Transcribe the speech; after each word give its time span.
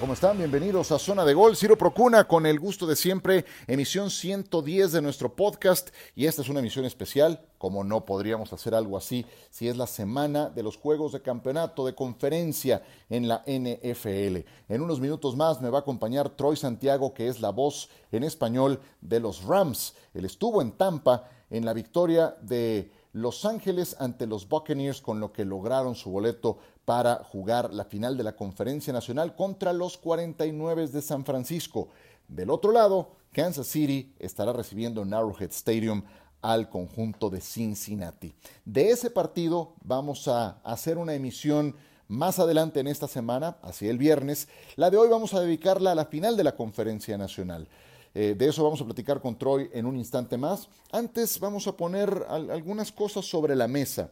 ¿cómo 0.00 0.14
están? 0.14 0.38
Bienvenidos 0.38 0.90
a 0.90 0.98
Zona 0.98 1.24
de 1.24 1.34
Gol. 1.34 1.56
Ciro 1.56 1.78
Procuna 1.78 2.26
con 2.26 2.46
el 2.46 2.58
gusto 2.58 2.84
de 2.84 2.96
siempre, 2.96 3.44
emisión 3.68 4.10
110 4.10 4.90
de 4.90 5.00
nuestro 5.00 5.36
podcast 5.36 5.90
y 6.16 6.26
esta 6.26 6.42
es 6.42 6.48
una 6.48 6.58
emisión 6.58 6.84
especial, 6.84 7.46
como 7.58 7.84
no 7.84 8.04
podríamos 8.04 8.52
hacer 8.52 8.74
algo 8.74 8.96
así 8.96 9.24
si 9.50 9.68
es 9.68 9.76
la 9.76 9.86
semana 9.86 10.50
de 10.50 10.64
los 10.64 10.76
Juegos 10.76 11.12
de 11.12 11.22
Campeonato 11.22 11.86
de 11.86 11.94
Conferencia 11.94 12.82
en 13.08 13.28
la 13.28 13.44
NFL. 13.46 14.38
En 14.68 14.82
unos 14.82 14.98
minutos 14.98 15.36
más 15.36 15.60
me 15.60 15.70
va 15.70 15.78
a 15.78 15.82
acompañar 15.82 16.30
Troy 16.30 16.56
Santiago, 16.56 17.14
que 17.14 17.28
es 17.28 17.40
la 17.40 17.50
voz 17.50 17.88
en 18.10 18.24
español 18.24 18.80
de 19.00 19.20
los 19.20 19.44
Rams. 19.44 19.94
Él 20.12 20.24
estuvo 20.24 20.60
en 20.60 20.72
Tampa 20.72 21.30
en 21.50 21.64
la 21.64 21.72
victoria 21.72 22.34
de 22.42 22.90
Los 23.14 23.44
Ángeles 23.44 23.94
ante 24.00 24.26
los 24.26 24.48
Buccaneers, 24.48 25.00
con 25.00 25.20
lo 25.20 25.32
que 25.32 25.44
lograron 25.44 25.94
su 25.94 26.10
boleto 26.10 26.58
para 26.84 27.22
jugar 27.22 27.72
la 27.72 27.84
final 27.84 28.16
de 28.16 28.24
la 28.24 28.34
Conferencia 28.34 28.92
Nacional 28.92 29.36
contra 29.36 29.72
los 29.72 29.96
49 29.98 30.88
de 30.88 31.00
San 31.00 31.24
Francisco. 31.24 31.90
Del 32.26 32.50
otro 32.50 32.72
lado, 32.72 33.12
Kansas 33.30 33.68
City 33.68 34.12
estará 34.18 34.52
recibiendo 34.52 35.02
en 35.02 35.14
Arrowhead 35.14 35.52
Stadium 35.52 36.02
al 36.42 36.68
conjunto 36.68 37.30
de 37.30 37.40
Cincinnati. 37.40 38.34
De 38.64 38.90
ese 38.90 39.10
partido 39.10 39.74
vamos 39.84 40.26
a 40.26 40.58
hacer 40.64 40.98
una 40.98 41.14
emisión 41.14 41.76
más 42.08 42.40
adelante 42.40 42.80
en 42.80 42.88
esta 42.88 43.06
semana, 43.06 43.58
hacia 43.62 43.92
el 43.92 43.98
viernes. 43.98 44.48
La 44.74 44.90
de 44.90 44.96
hoy 44.96 45.08
vamos 45.08 45.34
a 45.34 45.40
dedicarla 45.40 45.92
a 45.92 45.94
la 45.94 46.06
final 46.06 46.36
de 46.36 46.42
la 46.42 46.56
Conferencia 46.56 47.16
Nacional. 47.16 47.68
Eh, 48.14 48.34
de 48.38 48.48
eso 48.48 48.62
vamos 48.62 48.80
a 48.80 48.84
platicar 48.84 49.20
con 49.20 49.36
Troy 49.36 49.68
en 49.72 49.86
un 49.86 49.96
instante 49.96 50.36
más. 50.36 50.68
Antes 50.92 51.40
vamos 51.40 51.66
a 51.66 51.76
poner 51.76 52.24
algunas 52.28 52.92
cosas 52.92 53.24
sobre 53.24 53.56
la 53.56 53.66
mesa. 53.66 54.10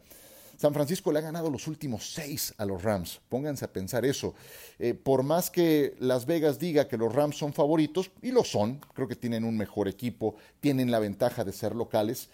San 0.63 0.75
Francisco 0.75 1.11
le 1.11 1.19
ha 1.19 1.23
ganado 1.23 1.51
los 1.51 1.67
últimos 1.67 2.13
seis 2.13 2.55
a 2.57 2.65
los 2.65 2.83
Rams. 2.83 3.21
Pónganse 3.29 3.65
a 3.65 3.73
pensar 3.73 4.05
eso. 4.05 4.35
Eh, 4.79 4.95
por 4.95 5.23
más 5.23 5.51
que 5.51 5.97
Las 5.99 6.27
Vegas 6.27 6.59
diga 6.59 6.87
que 6.87 6.97
los 6.97 7.13
Rams 7.13 7.37
son 7.37 7.53
favoritos, 7.53 8.11
y 8.23 8.31
lo 8.31 8.45
son, 8.45 8.81
creo 8.95 9.09
que 9.09 9.17
tienen 9.17 9.45
un 9.45 9.57
mejor 9.57 9.89
equipo, 9.89 10.37
tienen 10.61 10.91
la 10.91 10.99
ventaja 10.99 11.45
de 11.45 11.53
ser 11.53 11.75
locales, 11.75 12.29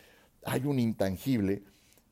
hay 0.45 0.67
un 0.67 0.79
intangible 0.79 1.63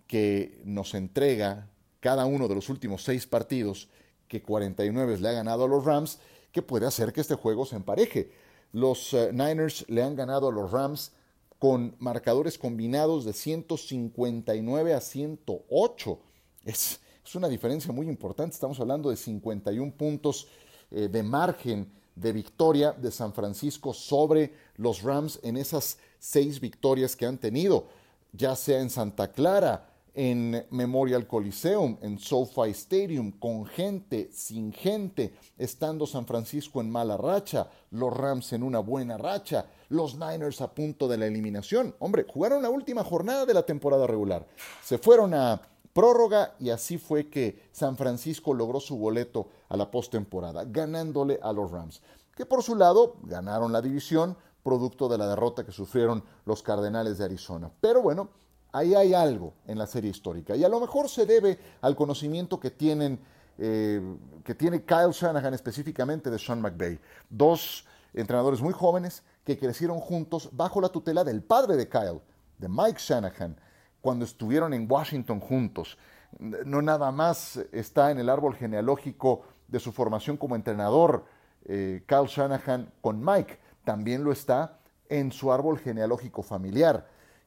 que 0.07 0.61
nos 0.65 0.95
entrega 0.95 1.69
cada 2.01 2.25
uno 2.25 2.49
de 2.49 2.55
los 2.55 2.69
últimos 2.69 3.03
seis 3.03 3.27
partidos 3.27 3.89
que 4.29 4.43
49 4.43 5.19
le 5.19 5.29
ha 5.29 5.33
ganado 5.33 5.65
a 5.65 5.69
los 5.69 5.85
Rams, 5.85 6.19
que 6.53 6.63
puede 6.63 6.87
hacer 6.87 7.13
que 7.13 7.21
este 7.21 7.35
juego 7.35 7.67
se 7.67 7.77
empareje. 7.77 8.31
Los 8.73 9.13
eh, 9.15 9.31
Niners 9.33 9.85
le 9.89 10.03
han 10.03 10.17
ganado 10.17 10.49
a 10.49 10.53
los 10.53 10.71
Rams 10.71 11.13
con 11.59 11.95
marcadores 11.99 12.59
combinados 12.59 13.25
de 13.25 13.33
159 13.33 14.95
a 14.95 15.01
108. 15.01 16.19
Es, 16.65 17.01
una 17.35 17.49
diferencia 17.49 17.93
muy 17.93 18.09
importante, 18.09 18.55
estamos 18.55 18.79
hablando 18.79 19.11
de 19.11 19.17
51 19.17 19.93
puntos 19.93 20.47
eh, 20.91 21.09
de 21.09 21.23
margen 21.23 21.91
de 22.15 22.33
victoria 22.33 22.93
de 22.93 23.11
San 23.11 23.33
Francisco 23.33 23.93
sobre 23.93 24.53
los 24.77 25.03
Rams 25.03 25.41
en 25.43 25.57
esas 25.57 25.99
seis 26.19 26.61
victorias 26.61 27.17
que 27.17 27.27
han 27.27 27.39
tenido, 27.39 27.89
ya 28.33 28.55
sea 28.57 28.81
en 28.81 28.91
Santa 28.91 29.33
Clara, 29.33 29.96
en 30.17 30.67
Memorial 30.71 31.27
Coliseum, 31.27 31.99
en 32.01 32.19
SoFi 32.19 32.71
Stadium, 32.71 33.33
con 33.33 33.67
gente, 33.67 34.31
sin 34.33 34.73
gente, 34.73 35.35
estando 35.59 36.07
San 36.07 36.25
Francisco 36.27 36.81
en 36.81 36.91
mala 36.91 37.19
racha, 37.19 37.69
los 37.91 38.17
Rams 38.17 38.55
en 38.55 38.63
una 38.63 38.79
buena 38.79 39.19
racha, 39.19 39.67
los 39.91 40.15
Niners 40.15 40.63
a 40.63 40.73
punto 40.73 41.07
de 41.07 41.19
la 41.19 41.27
eliminación. 41.27 41.95
Hombre, 41.99 42.25
jugaron 42.27 42.63
la 42.63 42.71
última 42.71 43.05
jornada 43.05 43.45
de 43.45 43.53
la 43.53 43.65
temporada 43.65 44.07
regular, 44.07 44.47
se 44.83 44.97
fueron 44.97 45.35
a 45.35 45.61
prórroga 45.93 46.55
y 46.59 46.71
así 46.71 46.97
fue 46.97 47.29
que 47.29 47.69
San 47.71 47.99
Francisco 47.99 48.55
logró 48.55 48.81
su 48.81 48.97
boleto 48.97 49.51
a 49.69 49.77
la 49.77 49.91
postemporada, 49.91 50.65
ganándole 50.65 51.39
a 51.43 51.53
los 51.53 51.71
Rams, 51.71 52.01
que 52.35 52.47
por 52.47 52.63
su 52.63 52.75
lado 52.75 53.17
ganaron 53.23 53.71
la 53.71 53.83
división, 53.83 54.35
producto 54.63 55.11
de 55.11 55.19
la 55.19 55.29
derrota 55.29 55.65
que 55.65 55.73
sufrieron 55.73 56.25
los 56.47 56.63
Cardenales 56.63 57.19
de 57.19 57.25
Arizona. 57.27 57.71
Pero 57.81 58.01
bueno, 58.01 58.31
ahí 58.77 58.95
hay 58.95 59.15
algo 59.15 59.55
en 59.67 59.79
la 59.79 59.87
serie 59.87 60.11
histórica. 60.11 60.55
Y 60.55 60.65
a 60.65 60.69
lo 60.69 60.81
mejor 60.81 61.09
se 61.09 61.25
debe 61.25 61.59
al 61.81 61.97
conocimiento 61.97 62.61
que 62.61 62.71
tienen, 62.71 63.19
eh, 63.59 64.01
que 64.45 64.55
tiene 64.55 64.83
Kyle 64.83 65.13
Shanahan 65.13 65.55
específicamente 65.55 66.31
de 66.31 66.39
Sean 66.39 66.61
McVay. 66.61 66.99
Dos 67.31 67.87
entrenadores 68.13 68.61
muy 68.61 68.75
jóvenes 68.75 69.23
que 69.45 69.59
crecieron 69.59 69.99
juntos 69.99 70.51
bajo 70.53 70.81
la 70.81 70.91
tutela 70.91 71.25
del 71.25 71.43
padre 71.43 71.77
de 71.77 71.89
Kyle, 71.89 72.21
de 72.59 72.69
Mike 72.69 72.99
Shanahan, 72.99 73.57
cuando 74.01 74.25
estuvieron 74.25 74.75
en 74.75 74.91
Washington 74.91 75.41
juntos. 75.41 75.97
No 76.39 76.83
nada 76.83 77.11
más 77.13 77.57
está 77.73 78.11
en 78.11 78.19
el 78.19 78.29
árbol 78.29 78.55
genealógico 78.55 79.43
de 79.69 79.81
su 79.81 79.91
formación 79.91 80.37
como 80.37 80.55
entrenador 80.55 81.25
eh, 81.65 82.05
Kyle 82.07 82.27
Shanahan 82.27 82.93
con 83.01 83.25
Mike, 83.25 83.59
también 83.85 84.23
lo 84.23 84.33
está 84.33 84.79
en 85.09 85.33
su 85.33 85.51
árbol 85.51 85.79
genealógico 85.79 86.43
familiar. 86.43 87.07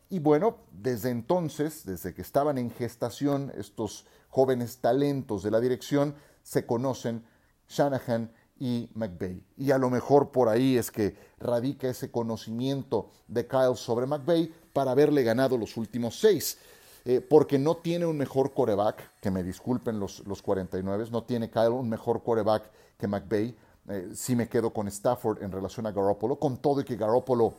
Y 0.09 0.19
bueno, 0.19 0.57
desde 0.71 1.11
entonces, 1.11 1.85
desde 1.85 2.13
que 2.13 2.21
estaban 2.21 2.57
en 2.57 2.71
gestación, 2.71 3.51
estos 3.55 4.05
jóvenes 4.29 4.77
talentos 4.77 5.43
de 5.43 5.51
la 5.51 5.59
dirección 5.59 6.15
se 6.41 6.65
conocen 6.65 7.23
Shanahan 7.67 8.31
y 8.59 8.89
McVeigh. 8.95 9.41
Y 9.57 9.71
a 9.71 9.77
lo 9.77 9.89
mejor 9.89 10.31
por 10.31 10.49
ahí 10.49 10.77
es 10.77 10.91
que 10.91 11.15
radica 11.39 11.87
ese 11.87 12.11
conocimiento 12.11 13.11
de 13.27 13.47
Kyle 13.47 13.75
sobre 13.75 14.07
McVeigh 14.07 14.51
para 14.73 14.91
haberle 14.91 15.23
ganado 15.23 15.57
los 15.57 15.77
últimos 15.77 16.19
seis. 16.19 16.57
Eh, 17.05 17.21
porque 17.21 17.57
no 17.57 17.77
tiene 17.77 18.05
un 18.05 18.17
mejor 18.17 18.53
coreback, 18.53 19.19
que 19.21 19.31
me 19.31 19.41
disculpen 19.41 19.99
los, 19.99 20.19
los 20.27 20.41
49, 20.41 21.07
no 21.11 21.23
tiene 21.23 21.49
Kyle 21.49 21.69
un 21.69 21.87
mejor 21.87 22.23
coreback 22.23 22.63
que 22.97 23.07
McVeigh. 23.07 23.55
Eh, 23.87 24.09
si 24.13 24.35
me 24.35 24.49
quedo 24.49 24.71
con 24.71 24.87
Stafford 24.87 25.41
en 25.41 25.51
relación 25.51 25.87
a 25.87 25.91
Garoppolo, 25.91 26.37
con 26.37 26.57
todo 26.57 26.81
y 26.81 26.83
que 26.83 26.97
Garoppolo 26.97 27.53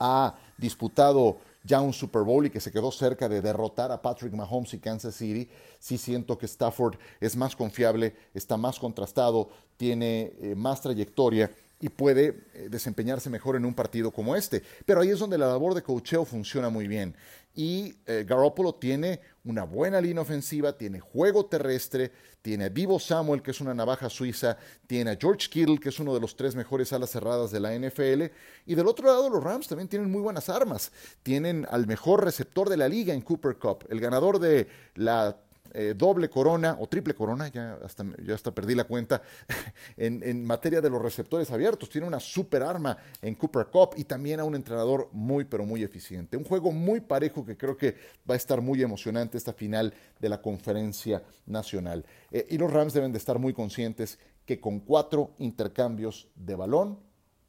ha 0.00 0.34
disputado 0.58 1.36
ya 1.62 1.80
un 1.80 1.92
Super 1.92 2.22
Bowl 2.22 2.46
y 2.46 2.50
que 2.50 2.60
se 2.60 2.72
quedó 2.72 2.90
cerca 2.90 3.28
de 3.28 3.42
derrotar 3.42 3.92
a 3.92 4.00
Patrick 4.00 4.32
Mahomes 4.32 4.74
y 4.74 4.78
Kansas 4.78 5.14
City, 5.14 5.48
sí 5.78 5.98
siento 5.98 6.38
que 6.38 6.46
Stafford 6.46 6.96
es 7.20 7.36
más 7.36 7.54
confiable, 7.54 8.14
está 8.34 8.56
más 8.56 8.78
contrastado, 8.78 9.50
tiene 9.76 10.32
eh, 10.40 10.54
más 10.56 10.80
trayectoria 10.80 11.50
y 11.80 11.88
puede 11.88 12.44
eh, 12.54 12.68
desempeñarse 12.70 13.30
mejor 13.30 13.56
en 13.56 13.64
un 13.64 13.74
partido 13.74 14.10
como 14.10 14.36
este. 14.36 14.62
Pero 14.84 15.00
ahí 15.00 15.10
es 15.10 15.18
donde 15.18 15.38
la 15.38 15.48
labor 15.48 15.74
de 15.74 15.82
coacheo 15.82 16.24
funciona 16.24 16.68
muy 16.68 16.86
bien. 16.86 17.16
Y 17.54 17.94
eh, 18.06 18.24
Garoppolo 18.28 18.74
tiene 18.74 19.20
una 19.44 19.64
buena 19.64 20.00
línea 20.00 20.22
ofensiva, 20.22 20.76
tiene 20.76 21.00
juego 21.00 21.46
terrestre, 21.46 22.12
tiene 22.42 22.64
a 22.64 22.68
Divo 22.68 23.00
Samuel, 23.00 23.42
que 23.42 23.50
es 23.50 23.60
una 23.60 23.74
navaja 23.74 24.08
suiza, 24.08 24.56
tiene 24.86 25.10
a 25.10 25.16
George 25.20 25.48
Kittle, 25.50 25.78
que 25.78 25.88
es 25.88 25.98
uno 25.98 26.14
de 26.14 26.20
los 26.20 26.36
tres 26.36 26.54
mejores 26.54 26.92
alas 26.92 27.10
cerradas 27.10 27.50
de 27.50 27.60
la 27.60 27.74
NFL, 27.74 28.32
y 28.66 28.74
del 28.74 28.86
otro 28.86 29.06
lado 29.06 29.28
los 29.28 29.42
Rams 29.42 29.66
también 29.66 29.88
tienen 29.88 30.10
muy 30.10 30.22
buenas 30.22 30.48
armas. 30.48 30.92
Tienen 31.22 31.66
al 31.70 31.86
mejor 31.86 32.24
receptor 32.24 32.68
de 32.68 32.76
la 32.76 32.88
liga 32.88 33.14
en 33.14 33.22
Cooper 33.22 33.56
Cup, 33.56 33.84
el 33.88 34.00
ganador 34.00 34.38
de 34.38 34.68
la 34.94 35.36
eh, 35.72 35.94
doble 35.96 36.28
corona 36.28 36.76
o 36.80 36.88
triple 36.88 37.14
corona, 37.14 37.48
ya 37.48 37.78
hasta, 37.84 38.04
ya 38.24 38.34
hasta 38.34 38.52
perdí 38.52 38.74
la 38.74 38.84
cuenta, 38.84 39.22
en, 39.96 40.22
en, 40.22 40.44
materia 40.44 40.80
de 40.80 40.90
los 40.90 41.00
receptores 41.00 41.50
abiertos. 41.50 41.88
Tiene 41.88 42.06
una 42.06 42.20
super 42.20 42.62
arma 42.62 42.96
en 43.22 43.34
Cooper 43.34 43.66
Cup 43.66 43.90
y 43.96 44.04
también 44.04 44.40
a 44.40 44.44
un 44.44 44.54
entrenador 44.54 45.08
muy, 45.12 45.44
pero 45.44 45.64
muy 45.64 45.82
eficiente. 45.82 46.36
Un 46.36 46.44
juego 46.44 46.72
muy 46.72 47.00
parejo 47.00 47.44
que 47.44 47.56
creo 47.56 47.76
que 47.76 47.96
va 48.28 48.34
a 48.34 48.36
estar 48.36 48.60
muy 48.60 48.82
emocionante 48.82 49.38
esta 49.38 49.52
final 49.52 49.94
de 50.18 50.28
la 50.28 50.40
conferencia 50.40 51.22
nacional. 51.46 52.04
Eh, 52.30 52.46
y 52.50 52.58
los 52.58 52.72
Rams 52.72 52.92
deben 52.92 53.12
de 53.12 53.18
estar 53.18 53.38
muy 53.38 53.52
conscientes 53.52 54.18
que 54.44 54.60
con 54.60 54.80
cuatro 54.80 55.34
intercambios 55.38 56.28
de 56.34 56.54
balón, 56.54 56.98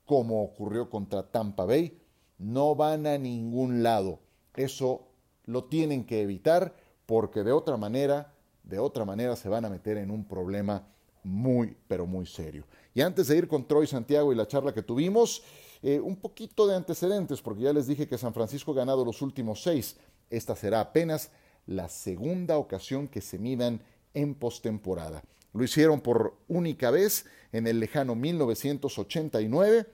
como 0.06 0.44
ocurrió 0.44 0.90
contra 0.90 1.24
Tampa 1.24 1.66
Bay, 1.66 2.00
no 2.38 2.76
van 2.76 3.08
a 3.08 3.18
ningún 3.18 3.84
lado. 3.84 4.20
Eso 4.56 5.08
lo 5.46 5.66
tienen 5.66 6.06
que 6.06 6.22
evitar 6.22 6.76
porque 7.12 7.44
de 7.44 7.52
otra 7.52 7.76
manera, 7.76 8.34
de 8.64 8.80
otra 8.80 9.04
manera 9.04 9.36
se 9.36 9.50
van 9.50 9.66
a 9.66 9.70
meter 9.70 9.98
en 9.98 10.12
un 10.12 10.24
problema 10.24 10.88
muy, 11.24 11.76
pero 11.90 12.06
muy 12.06 12.26
serio. 12.26 12.64
Y 12.94 13.02
antes 13.02 13.28
de 13.28 13.36
ir 13.36 13.50
con 13.50 13.68
Troy 13.68 13.86
Santiago 13.86 14.32
y 14.32 14.36
la 14.38 14.48
charla 14.48 14.74
que 14.74 14.82
tuvimos, 14.82 15.44
eh, 15.82 16.00
un 16.00 16.16
poquito 16.16 16.66
de 16.66 16.78
antecedentes, 16.78 17.42
porque 17.42 17.64
ya 17.64 17.74
les 17.74 17.88
dije 17.88 18.08
que 18.08 18.18
San 18.18 18.34
Francisco 18.34 18.72
ha 18.72 18.76
ganado 18.76 19.04
los 19.04 19.22
últimos 19.22 19.62
seis. 19.62 19.98
Esta 20.30 20.56
será 20.56 20.80
apenas 20.80 21.32
la 21.68 21.90
segunda 21.90 22.58
ocasión 22.58 23.10
que 23.10 23.20
se 23.20 23.38
midan 23.38 23.82
en 24.14 24.34
postemporada. 24.34 25.22
Lo 25.52 25.66
hicieron 25.66 26.00
por 26.00 26.38
única 26.48 26.92
vez 26.92 27.26
en 27.52 27.68
el 27.68 27.82
lejano 27.82 28.16
1989. 28.16 29.86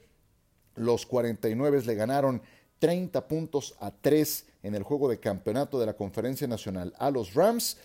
Los 0.75 1.07
49 1.07 1.81
le 1.83 1.95
ganaron 1.95 2.43
30 2.77 3.27
puntos 3.27 3.75
a 3.79 3.89
3 3.89 4.45
en 4.67 4.75
el 4.75 4.83
juego 4.83 5.09
de 5.09 5.19
campeonato 5.19 5.79
de 5.79 5.85
la 5.85 5.95
Conferencia 5.95 6.45
Nacional 6.45 6.93
a 6.99 7.09
los 7.09 7.33
Rams. 7.33 7.77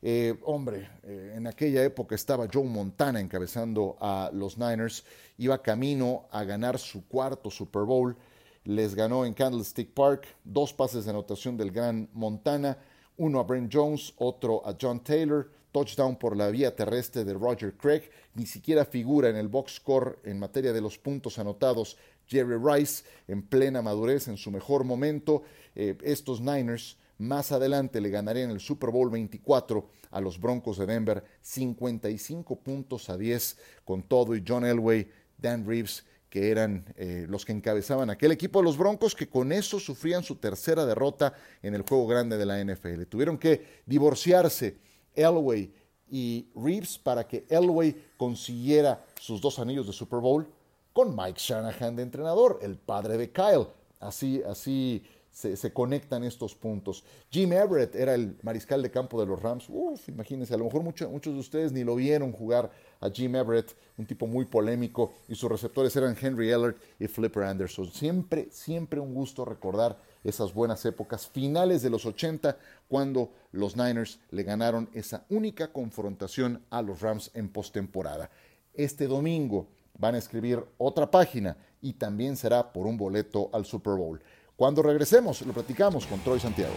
Eh, 0.00 0.34
hombre, 0.44 0.88
eh, 1.04 1.34
en 1.36 1.46
aquella 1.46 1.84
época 1.84 2.14
estaba 2.14 2.48
Joe 2.52 2.64
Montana 2.64 3.20
encabezando 3.20 3.96
a 4.00 4.30
los 4.32 4.56
Niners, 4.58 5.04
iba 5.38 5.62
camino 5.62 6.26
a 6.32 6.42
ganar 6.42 6.78
su 6.78 7.06
cuarto 7.06 7.50
Super 7.50 7.82
Bowl, 7.82 8.16
les 8.64 8.94
ganó 8.94 9.26
en 9.26 9.34
Candlestick 9.34 9.92
Park, 9.92 10.26
dos 10.42 10.72
pases 10.72 11.04
de 11.04 11.10
anotación 11.10 11.56
del 11.56 11.70
gran 11.70 12.08
Montana, 12.14 12.78
uno 13.18 13.38
a 13.38 13.44
Brent 13.44 13.70
Jones, 13.72 14.14
otro 14.16 14.66
a 14.66 14.74
John 14.80 15.04
Taylor, 15.04 15.50
touchdown 15.70 16.16
por 16.16 16.36
la 16.36 16.48
vía 16.48 16.74
terrestre 16.74 17.24
de 17.24 17.34
Roger 17.34 17.74
Craig, 17.76 18.10
ni 18.34 18.46
siquiera 18.46 18.84
figura 18.84 19.28
en 19.28 19.36
el 19.36 19.48
box 19.48 19.76
score 19.76 20.18
en 20.24 20.38
materia 20.38 20.72
de 20.72 20.80
los 20.80 20.98
puntos 20.98 21.38
anotados 21.38 21.96
Jerry 22.26 22.56
Rice 22.56 23.04
en 23.28 23.42
plena 23.42 23.82
madurez, 23.82 24.28
en 24.28 24.36
su 24.36 24.50
mejor 24.50 24.84
momento. 24.84 25.42
Eh, 25.74 25.96
estos 26.02 26.40
Niners 26.40 26.96
más 27.18 27.52
adelante 27.52 28.00
le 28.00 28.10
ganarían 28.10 28.50
el 28.50 28.60
Super 28.60 28.90
Bowl 28.90 29.10
24 29.10 29.88
a 30.10 30.20
los 30.20 30.40
Broncos 30.40 30.78
de 30.78 30.86
Denver, 30.86 31.24
55 31.40 32.60
puntos 32.60 33.08
a 33.08 33.16
10 33.16 33.58
con 33.84 34.02
todo 34.02 34.34
y 34.34 34.42
John 34.46 34.64
Elway, 34.64 35.08
Dan 35.38 35.66
Reeves, 35.66 36.04
que 36.28 36.50
eran 36.50 36.84
eh, 36.96 37.26
los 37.28 37.44
que 37.44 37.52
encabezaban 37.52 38.10
aquel 38.10 38.32
equipo 38.32 38.58
de 38.58 38.64
los 38.64 38.78
Broncos, 38.78 39.14
que 39.14 39.28
con 39.28 39.52
eso 39.52 39.78
sufrían 39.78 40.22
su 40.22 40.36
tercera 40.36 40.86
derrota 40.86 41.34
en 41.62 41.74
el 41.74 41.82
juego 41.82 42.06
grande 42.06 42.38
de 42.38 42.46
la 42.46 42.62
NFL. 42.64 43.02
Tuvieron 43.04 43.38
que 43.38 43.82
divorciarse 43.86 44.78
Elway 45.14 45.72
y 46.10 46.48
Reeves 46.54 46.98
para 46.98 47.26
que 47.26 47.44
Elway 47.48 47.94
consiguiera 48.16 49.04
sus 49.20 49.40
dos 49.40 49.58
anillos 49.58 49.86
de 49.86 49.92
Super 49.92 50.20
Bowl 50.20 50.46
con 50.92 51.16
Mike 51.16 51.38
Shanahan 51.38 51.96
de 51.96 52.02
entrenador, 52.02 52.58
el 52.62 52.76
padre 52.76 53.16
de 53.16 53.30
Kyle. 53.30 53.66
Así, 54.00 54.42
así 54.42 55.04
se, 55.32 55.72
conectan 55.72 56.24
estos 56.24 56.54
puntos. 56.54 57.04
Jim 57.30 57.52
Everett 57.52 57.94
era 57.94 58.14
el 58.14 58.36
mariscal 58.42 58.82
de 58.82 58.90
campo 58.90 59.18
de 59.18 59.26
los 59.26 59.40
Rams. 59.40 59.66
Uf, 59.68 60.08
imagínense, 60.08 60.54
a 60.54 60.58
lo 60.58 60.64
mejor 60.64 60.82
muchos 60.82 61.34
de 61.34 61.40
ustedes 61.40 61.72
ni 61.72 61.84
lo 61.84 61.96
vieron 61.96 62.32
jugar 62.32 62.70
a 63.00 63.08
Jim 63.08 63.34
Everett, 63.34 63.74
un 63.96 64.06
tipo 64.06 64.26
muy 64.26 64.44
polémico, 64.44 65.14
y 65.28 65.34
sus 65.34 65.50
receptores 65.50 65.96
eran 65.96 66.16
Henry 66.20 66.50
Ellert 66.50 66.76
y 66.98 67.06
Flipper 67.06 67.44
Anderson. 67.44 67.90
Siempre, 67.90 68.48
siempre 68.50 69.00
un 69.00 69.14
gusto 69.14 69.44
recordar 69.44 69.98
esas 70.22 70.52
buenas 70.52 70.84
épocas, 70.84 71.26
finales 71.26 71.82
de 71.82 71.90
los 71.90 72.04
80, 72.04 72.56
cuando 72.86 73.30
los 73.52 73.76
Niners 73.76 74.20
le 74.30 74.42
ganaron 74.42 74.88
esa 74.92 75.24
única 75.30 75.72
confrontación 75.72 76.62
a 76.70 76.82
los 76.82 77.00
Rams 77.00 77.30
en 77.34 77.48
postemporada. 77.48 78.30
Este 78.74 79.06
domingo 79.06 79.66
van 79.98 80.14
a 80.14 80.18
escribir 80.18 80.64
otra 80.78 81.10
página 81.10 81.56
y 81.80 81.94
también 81.94 82.36
será 82.36 82.72
por 82.72 82.86
un 82.86 82.96
boleto 82.96 83.50
al 83.52 83.64
Super 83.64 83.94
Bowl. 83.94 84.22
Cuando 84.56 84.82
regresemos, 84.82 85.42
lo 85.42 85.52
platicamos 85.52 86.06
con 86.06 86.20
Troy 86.20 86.38
Santiago. 86.38 86.74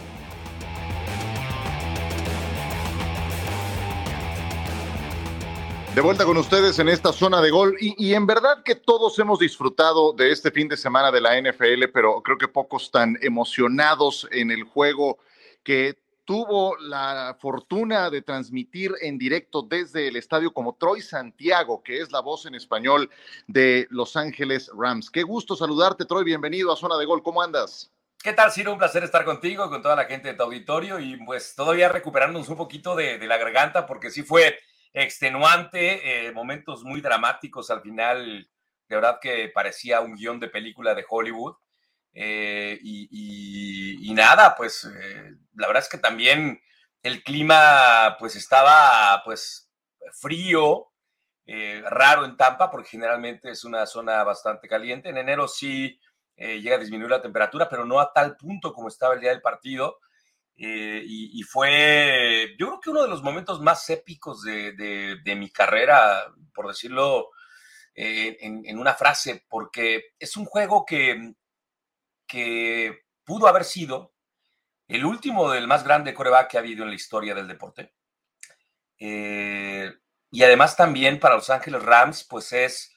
De 5.96 6.02
vuelta 6.02 6.26
con 6.26 6.36
ustedes 6.36 6.78
en 6.78 6.90
esta 6.90 7.10
zona 7.10 7.40
de 7.40 7.50
gol 7.50 7.74
y, 7.80 8.12
en 8.12 8.26
verdad 8.26 8.62
que 8.62 8.74
todos 8.74 9.18
hemos 9.18 9.38
disfrutado 9.38 10.12
de 10.12 10.30
este 10.30 10.50
fin 10.50 10.68
de 10.68 10.76
semana 10.76 11.10
de 11.10 11.22
la 11.22 11.40
NFL, 11.40 11.84
pero 11.90 12.22
creo 12.22 12.36
que 12.36 12.48
pocos 12.48 12.90
tan 12.90 13.16
emocionados 13.22 14.28
en 14.30 14.50
el 14.50 14.64
juego 14.64 15.16
que 15.62 15.96
tuvo 16.26 16.76
la 16.78 17.38
fortuna 17.40 18.10
de 18.10 18.20
transmitir 18.20 18.92
en 19.00 19.16
directo 19.16 19.62
desde 19.62 20.08
el 20.08 20.16
estadio 20.16 20.52
como 20.52 20.74
Troy 20.74 21.00
Santiago, 21.00 21.82
que 21.82 22.00
es 22.00 22.12
la 22.12 22.20
voz 22.20 22.44
en 22.46 22.54
español 22.54 23.08
de 23.46 23.86
Los 23.90 24.16
Ángeles 24.16 24.70
Rams. 24.76 25.08
Qué 25.08 25.22
gusto 25.22 25.56
saludarte, 25.56 26.04
Troy. 26.04 26.24
Bienvenido 26.24 26.72
a 26.72 26.76
Zona 26.76 26.98
de 26.98 27.06
Gol. 27.06 27.22
¿Cómo 27.22 27.40
andas? 27.40 27.92
¿Qué 28.22 28.32
tal, 28.32 28.50
Ciro? 28.50 28.72
Un 28.72 28.78
placer 28.78 29.04
estar 29.04 29.24
contigo, 29.24 29.70
con 29.70 29.82
toda 29.82 29.94
la 29.94 30.06
gente 30.06 30.28
de 30.28 30.34
tu 30.34 30.42
auditorio 30.42 30.98
y 30.98 31.16
pues 31.24 31.54
todavía 31.54 31.88
recuperándonos 31.88 32.48
un 32.48 32.56
poquito 32.56 32.96
de, 32.96 33.24
la 33.24 33.36
garganta 33.36 33.86
porque 33.86 34.10
sí 34.10 34.22
fue 34.22 34.58
extenuante, 34.92 36.26
eh, 36.26 36.32
momentos 36.32 36.82
muy 36.82 37.00
dramáticos 37.00 37.70
al 37.70 37.82
final, 37.82 38.50
de 38.88 38.96
verdad 38.96 39.20
que 39.22 39.48
parecía 39.54 40.00
un 40.00 40.16
guion 40.16 40.40
de 40.40 40.48
película 40.48 40.96
de 40.96 41.04
Hollywood. 41.08 41.54
Eh, 42.18 42.78
y, 42.80 44.14
nada, 44.14 44.54
pues 44.56 44.84
eh, 44.84 45.34
la 45.54 45.66
verdad 45.66 45.82
es 45.82 45.88
que 45.90 45.98
también 45.98 46.58
el 47.02 47.22
clima 47.22 48.16
pues 48.18 48.34
estaba 48.36 49.20
pues 49.22 49.70
frío, 50.14 50.92
eh, 51.44 51.82
raro 51.84 52.24
en 52.24 52.38
Tampa, 52.38 52.70
porque 52.70 52.88
generalmente 52.88 53.50
es 53.50 53.64
una 53.64 53.84
zona 53.84 54.24
bastante 54.24 54.66
caliente. 54.66 55.10
En 55.10 55.18
enero 55.18 55.46
sí 55.46 56.00
llega 56.38 56.76
a 56.76 56.78
disminuir 56.78 57.10
la 57.10 57.22
temperatura, 57.22 57.68
pero 57.68 57.84
no 57.84 58.00
a 58.00 58.12
tal 58.12 58.36
punto 58.36 58.72
como 58.72 58.88
estaba 58.88 59.14
el 59.14 59.20
día 59.20 59.30
del 59.30 59.42
partido. 59.42 59.98
Y, 60.56 61.42
fue, 61.42 62.54
yo 62.58 62.66
creo 62.68 62.80
que 62.80 62.90
uno 62.90 63.02
de 63.02 63.08
los 63.08 63.22
momentos 63.22 63.60
más 63.60 63.88
épicos 63.90 64.42
de, 64.42 65.20
mi 65.36 65.50
carrera, 65.50 66.32
por 66.54 66.66
decirlo 66.68 67.30
en 67.94 68.78
una 68.78 68.94
frase, 68.94 69.44
porque 69.48 70.14
es 70.18 70.36
un 70.38 70.46
juego 70.46 70.84
que 70.86 71.34
que 72.26 73.04
pudo 73.24 73.48
haber 73.48 73.64
sido 73.64 74.14
el 74.88 75.04
último 75.04 75.50
del 75.50 75.66
más 75.66 75.84
grande 75.84 76.14
coreback 76.14 76.50
que 76.50 76.56
ha 76.56 76.60
habido 76.60 76.84
en 76.84 76.90
la 76.90 76.96
historia 76.96 77.34
del 77.34 77.48
deporte. 77.48 77.92
Eh, 78.98 79.92
y 80.30 80.42
además 80.42 80.76
también 80.76 81.18
para 81.18 81.36
Los 81.36 81.50
Ángeles 81.50 81.82
Rams, 81.82 82.24
pues 82.24 82.52
es 82.52 82.94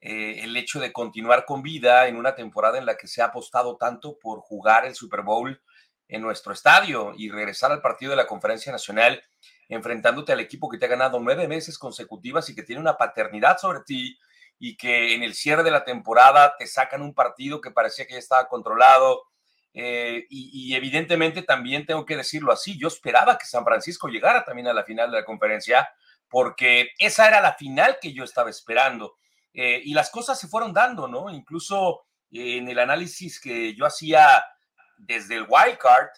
eh, 0.00 0.40
el 0.42 0.56
hecho 0.56 0.80
de 0.80 0.92
continuar 0.92 1.44
con 1.44 1.62
vida 1.62 2.08
en 2.08 2.16
una 2.16 2.34
temporada 2.34 2.78
en 2.78 2.86
la 2.86 2.96
que 2.96 3.06
se 3.06 3.22
ha 3.22 3.26
apostado 3.26 3.76
tanto 3.76 4.18
por 4.18 4.40
jugar 4.40 4.86
el 4.86 4.94
Super 4.94 5.22
Bowl 5.22 5.60
en 6.08 6.22
nuestro 6.22 6.52
estadio 6.52 7.12
y 7.16 7.30
regresar 7.30 7.70
al 7.70 7.82
partido 7.82 8.10
de 8.10 8.16
la 8.16 8.26
Conferencia 8.26 8.72
Nacional 8.72 9.22
enfrentándote 9.68 10.32
al 10.32 10.40
equipo 10.40 10.68
que 10.68 10.78
te 10.78 10.86
ha 10.86 10.88
ganado 10.88 11.20
nueve 11.20 11.46
meses 11.46 11.78
consecutivas 11.78 12.48
y 12.48 12.54
que 12.54 12.64
tiene 12.64 12.80
una 12.80 12.96
paternidad 12.96 13.58
sobre 13.58 13.80
ti 13.86 14.18
y 14.62 14.76
que 14.76 15.14
en 15.14 15.22
el 15.22 15.34
cierre 15.34 15.62
de 15.62 15.70
la 15.70 15.84
temporada 15.84 16.54
te 16.58 16.66
sacan 16.66 17.00
un 17.00 17.14
partido 17.14 17.62
que 17.62 17.70
parecía 17.70 18.06
que 18.06 18.12
ya 18.12 18.18
estaba 18.18 18.46
controlado. 18.46 19.24
Eh, 19.72 20.26
y, 20.28 20.74
evidentemente 20.74 21.42
también 21.42 21.86
tengo 21.86 22.04
que 22.04 22.16
decirlo 22.16 22.52
así, 22.52 22.78
yo 22.78 22.88
esperaba 22.88 23.38
que 23.38 23.46
San 23.46 23.64
Francisco 23.64 24.08
llegara 24.08 24.44
también 24.44 24.68
a 24.68 24.74
la 24.74 24.84
final 24.84 25.10
de 25.10 25.18
la 25.18 25.24
conferencia, 25.24 25.88
porque 26.28 26.90
esa 26.98 27.26
era 27.26 27.40
la 27.40 27.54
final 27.54 27.96
que 28.02 28.12
yo 28.12 28.22
estaba 28.22 28.50
esperando. 28.50 29.16
Eh, 29.54 29.80
y 29.82 29.94
las 29.94 30.10
cosas 30.10 30.38
se 30.38 30.46
fueron 30.46 30.74
dando, 30.74 31.08
¿no? 31.08 31.30
Incluso 31.30 32.02
eh, 32.30 32.58
en 32.58 32.68
el 32.68 32.78
análisis 32.80 33.40
que 33.40 33.74
yo 33.74 33.86
hacía 33.86 34.44
desde 34.98 35.36
el 35.36 35.46
wild 35.48 35.78
card, 35.78 36.08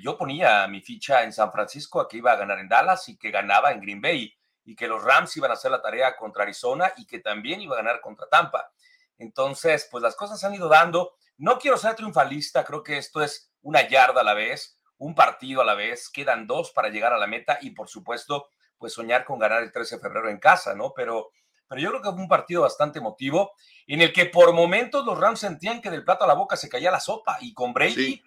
yo 0.00 0.16
ponía 0.16 0.68
mi 0.68 0.80
ficha 0.82 1.24
en 1.24 1.32
San 1.32 1.50
Francisco 1.50 2.00
a 2.00 2.08
que 2.08 2.18
iba 2.18 2.30
a 2.30 2.36
ganar 2.36 2.60
en 2.60 2.68
Dallas 2.68 3.08
y 3.08 3.18
que 3.18 3.32
ganaba 3.32 3.72
en 3.72 3.80
Green 3.80 4.00
Bay 4.00 4.37
y 4.68 4.76
que 4.76 4.86
los 4.86 5.02
Rams 5.02 5.34
iban 5.38 5.50
a 5.50 5.54
hacer 5.54 5.70
la 5.70 5.80
tarea 5.80 6.14
contra 6.14 6.42
Arizona 6.42 6.92
y 6.98 7.06
que 7.06 7.20
también 7.20 7.62
iba 7.62 7.72
a 7.72 7.78
ganar 7.78 8.02
contra 8.02 8.28
Tampa. 8.28 8.70
Entonces, 9.16 9.88
pues 9.90 10.02
las 10.02 10.14
cosas 10.14 10.44
han 10.44 10.54
ido 10.54 10.68
dando. 10.68 11.14
No 11.38 11.58
quiero 11.58 11.78
ser 11.78 11.94
triunfalista, 11.94 12.64
creo 12.64 12.82
que 12.82 12.98
esto 12.98 13.22
es 13.22 13.50
una 13.62 13.88
yarda 13.88 14.20
a 14.20 14.24
la 14.24 14.34
vez, 14.34 14.78
un 14.98 15.14
partido 15.14 15.62
a 15.62 15.64
la 15.64 15.72
vez, 15.72 16.10
quedan 16.10 16.46
dos 16.46 16.70
para 16.72 16.90
llegar 16.90 17.14
a 17.14 17.18
la 17.18 17.26
meta 17.26 17.56
y 17.62 17.70
por 17.70 17.88
supuesto, 17.88 18.50
pues 18.76 18.92
soñar 18.92 19.24
con 19.24 19.38
ganar 19.38 19.62
el 19.62 19.72
13 19.72 19.96
de 19.96 20.02
febrero 20.02 20.28
en 20.28 20.38
casa, 20.38 20.74
¿no? 20.74 20.92
Pero, 20.94 21.30
pero 21.66 21.80
yo 21.80 21.88
creo 21.88 22.02
que 22.02 22.10
fue 22.10 22.20
un 22.20 22.28
partido 22.28 22.60
bastante 22.60 22.98
emotivo 22.98 23.52
en 23.86 24.02
el 24.02 24.12
que 24.12 24.26
por 24.26 24.52
momentos 24.52 25.02
los 25.06 25.18
Rams 25.18 25.40
sentían 25.40 25.80
que 25.80 25.88
del 25.88 26.04
plato 26.04 26.24
a 26.24 26.28
la 26.28 26.34
boca 26.34 26.58
se 26.58 26.68
caía 26.68 26.90
la 26.90 27.00
sopa 27.00 27.38
y 27.40 27.54
con 27.54 27.72
Brady, 27.72 28.22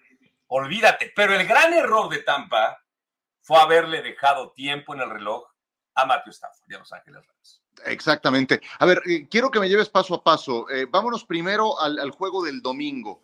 olvídate. 0.48 1.12
Pero 1.14 1.34
el 1.34 1.46
gran 1.46 1.72
error 1.72 2.08
de 2.08 2.18
Tampa 2.18 2.82
fue 3.42 3.60
haberle 3.60 4.02
dejado 4.02 4.50
tiempo 4.50 4.92
en 4.92 5.02
el 5.02 5.10
reloj 5.10 5.51
a 5.94 6.06
Matthew 6.06 6.32
Stafford 6.32 6.70
y 6.70 6.74
a 6.74 6.78
Los 6.78 6.92
Ángeles 6.92 7.26
Rams. 7.26 7.62
Exactamente. 7.84 8.60
A 8.78 8.86
ver, 8.86 9.02
eh, 9.06 9.26
quiero 9.28 9.50
que 9.50 9.60
me 9.60 9.68
lleves 9.68 9.88
paso 9.88 10.14
a 10.14 10.22
paso. 10.22 10.68
Eh, 10.70 10.86
vámonos 10.88 11.24
primero 11.24 11.80
al, 11.80 12.10
juego 12.10 12.44
del 12.44 12.60
domingo. 12.62 13.22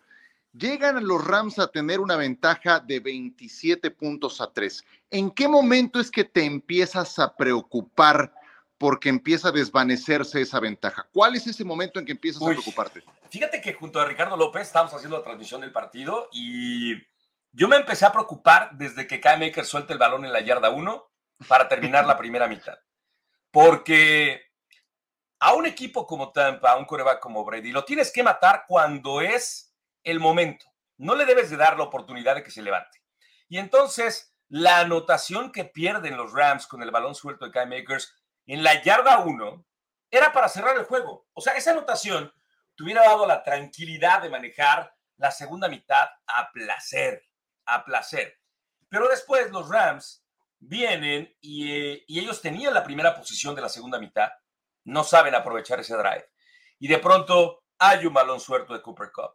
Llegan 0.52 1.06
los 1.06 1.24
Rams 1.24 1.58
a 1.58 1.68
tener 1.68 2.00
una 2.00 2.16
ventaja 2.16 2.80
de 2.80 3.00
27 3.00 3.90
puntos 3.90 4.40
a 4.40 4.52
3. 4.52 4.84
¿En 5.10 5.30
qué 5.30 5.46
momento 5.46 6.00
es 6.00 6.10
que 6.10 6.24
te 6.24 6.44
empiezas 6.44 7.18
a 7.18 7.36
preocupar 7.36 8.32
porque 8.78 9.08
empieza 9.08 9.48
a 9.48 9.52
desvanecerse 9.52 10.40
esa 10.40 10.58
ventaja? 10.58 11.06
¿Cuál 11.12 11.36
es 11.36 11.46
ese 11.46 11.64
momento 11.64 11.98
en 11.98 12.06
que 12.06 12.12
empiezas 12.12 12.42
a 12.42 12.46
preocuparte? 12.46 13.02
Fíjate 13.30 13.60
que 13.60 13.74
junto 13.74 14.00
a 14.00 14.06
Ricardo 14.06 14.36
López 14.36 14.62
estábamos 14.62 14.94
haciendo 14.94 15.18
la 15.18 15.24
transmisión 15.24 15.60
del 15.60 15.70
partido 15.70 16.28
y 16.32 16.94
yo 17.52 17.68
me 17.68 17.76
empecé 17.76 18.06
a 18.06 18.12
preocupar 18.12 18.70
desde 18.72 19.06
que 19.06 19.20
Kyle 19.20 19.38
Maker 19.38 19.64
suelta 19.64 19.92
el 19.92 19.98
balón 19.98 20.24
en 20.24 20.32
la 20.32 20.40
yarda 20.40 20.70
1 20.70 21.08
para 21.46 21.68
terminar 21.68 22.06
la 22.06 22.16
primera 22.16 22.48
mitad. 22.48 22.78
Porque 23.50 24.42
a 25.40 25.54
un 25.54 25.66
equipo 25.66 26.06
como 26.06 26.32
Tampa, 26.32 26.72
a 26.72 26.76
un 26.76 26.84
coreback 26.84 27.20
como 27.20 27.44
Brady, 27.44 27.70
lo 27.70 27.84
tienes 27.84 28.12
que 28.12 28.22
matar 28.22 28.64
cuando 28.66 29.20
es 29.20 29.74
el 30.02 30.18
momento. 30.18 30.66
No 30.96 31.14
le 31.14 31.24
debes 31.24 31.50
de 31.50 31.56
dar 31.56 31.76
la 31.76 31.84
oportunidad 31.84 32.34
de 32.34 32.42
que 32.42 32.50
se 32.50 32.62
levante. 32.62 33.02
Y 33.48 33.58
entonces, 33.58 34.34
la 34.48 34.80
anotación 34.80 35.52
que 35.52 35.64
pierden 35.64 36.16
los 36.16 36.32
Rams 36.32 36.66
con 36.66 36.82
el 36.82 36.90
balón 36.90 37.14
suelto 37.14 37.44
de 37.44 37.52
Kai 37.52 37.66
Makers 37.66 38.14
en 38.46 38.62
la 38.62 38.82
yarda 38.82 39.20
1 39.20 39.64
era 40.10 40.32
para 40.32 40.48
cerrar 40.48 40.76
el 40.76 40.84
juego. 40.84 41.28
O 41.34 41.40
sea, 41.40 41.54
esa 41.54 41.70
anotación 41.70 42.32
te 42.76 42.82
hubiera 42.82 43.02
dado 43.02 43.26
la 43.26 43.42
tranquilidad 43.42 44.22
de 44.22 44.30
manejar 44.30 44.94
la 45.16 45.30
segunda 45.30 45.68
mitad 45.68 46.08
a 46.26 46.50
placer, 46.52 47.28
a 47.66 47.84
placer. 47.84 48.40
Pero 48.88 49.08
después 49.08 49.50
los 49.50 49.68
Rams 49.68 50.24
vienen 50.60 51.24
eh, 51.42 52.04
y, 52.06 52.18
ellos 52.18 52.40
tenían 52.40 52.74
la 52.74 52.84
primera 52.84 53.14
posición 53.14 53.54
de 53.54 53.62
la 53.62 53.68
segunda 53.68 53.98
mitad, 53.98 54.30
no 54.84 55.04
saben 55.04 55.34
aprovechar 55.34 55.80
ese 55.80 55.96
drive. 55.96 56.26
Y 56.78 56.88
de 56.88 56.98
pronto 56.98 57.64
hay 57.78 58.06
un 58.06 58.14
balón 58.14 58.40
suelto 58.40 58.72
de 58.72 58.82
Cooper 58.82 59.10
Cup. 59.12 59.32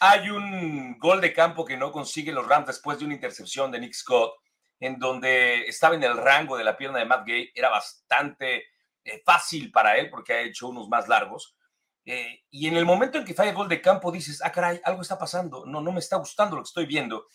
Hay 0.00 0.30
un 0.30 0.98
gol 0.98 1.20
de 1.20 1.32
campo 1.32 1.64
que 1.64 1.76
no 1.76 1.90
consiguen 1.90 2.34
los 2.34 2.46
Rams 2.46 2.68
después 2.68 2.98
de 2.98 3.04
una 3.04 3.14
intercepción 3.14 3.70
de 3.70 3.80
Nick 3.80 3.94
Scott. 3.94 4.32
en 4.80 4.96
donde 4.96 5.62
estaba 5.66 5.96
en 5.96 6.04
el 6.04 6.16
rango 6.16 6.56
de 6.56 6.62
la 6.62 6.76
pierna 6.76 7.00
de 7.00 7.04
Matt 7.04 7.26
Gay, 7.26 7.50
era 7.52 7.68
bastante 7.68 8.66
eh, 9.02 9.22
fácil 9.26 9.72
para 9.72 9.96
él 9.96 10.08
porque 10.08 10.32
ha 10.32 10.40
hecho 10.42 10.68
unos 10.68 10.88
más 10.88 11.08
largos. 11.08 11.56
Eh, 12.04 12.44
y 12.50 12.68
en 12.68 12.76
el 12.76 12.86
momento 12.86 13.18
en 13.18 13.24
que 13.24 13.34
falla 13.34 13.50
el 13.50 13.56
gol 13.56 13.68
de 13.68 13.82
campo 13.82 14.12
dices, 14.12 14.40
ah, 14.44 14.52
caray, 14.52 14.80
algo 14.84 15.02
está 15.02 15.18
pasando, 15.18 15.66
no, 15.66 15.80
no 15.80 15.90
me 15.90 15.98
está 15.98 16.16
gustando 16.16 16.54
lo 16.54 16.62
que 16.62 16.68
estoy 16.68 16.86
viendo. 16.86 17.26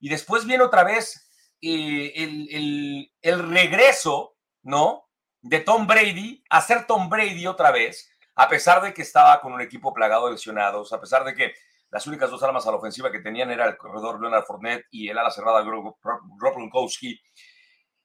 Y 0.00 0.08
después 0.08 0.44
viene 0.44 0.64
otra 0.64 0.82
vez 0.82 1.27
eh, 1.60 2.12
el, 2.16 3.10
el, 3.20 3.50
regreso, 3.50 4.36
¿no? 4.62 5.08
De 5.40 5.60
Tom 5.60 5.86
Brady, 5.86 6.42
a 6.50 6.60
ser 6.60 6.86
Tom 6.86 7.08
Brady 7.08 7.46
otra 7.46 7.70
vez, 7.70 8.10
a 8.34 8.48
pesar 8.48 8.82
de 8.82 8.92
que 8.94 9.02
estaba 9.02 9.40
con 9.40 9.52
un 9.52 9.60
equipo 9.60 9.92
plagado 9.92 10.26
de 10.26 10.32
lesionados, 10.32 10.92
a 10.92 11.00
pesar 11.00 11.24
de 11.24 11.34
que 11.34 11.52
las 11.90 12.06
únicas 12.06 12.30
dos 12.30 12.42
armas 12.42 12.66
a 12.66 12.70
la 12.70 12.76
ofensiva 12.76 13.10
que 13.10 13.20
tenían 13.20 13.50
era 13.50 13.66
el 13.66 13.76
corredor 13.76 14.20
Leonard 14.20 14.44
Fournette 14.44 14.86
y 14.90 15.08
el 15.08 15.18
ala 15.18 15.30
cerrada 15.30 15.62
Rob 15.62 15.96
Gronkowski. 16.38 17.20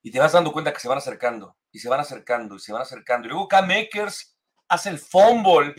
Y 0.01 0.11
te 0.11 0.19
vas 0.19 0.31
dando 0.31 0.51
cuenta 0.51 0.73
que 0.73 0.79
se 0.79 0.87
van 0.87 0.97
acercando, 0.97 1.57
y 1.71 1.79
se 1.79 1.89
van 1.89 1.99
acercando, 1.99 2.55
y 2.55 2.59
se 2.59 2.73
van 2.73 2.81
acercando. 2.81 3.27
Y 3.27 3.31
luego 3.31 3.47
Cam 3.47 3.67
Makers 3.67 4.37
hace 4.67 4.89
el 4.89 4.99
fumble 4.99 5.75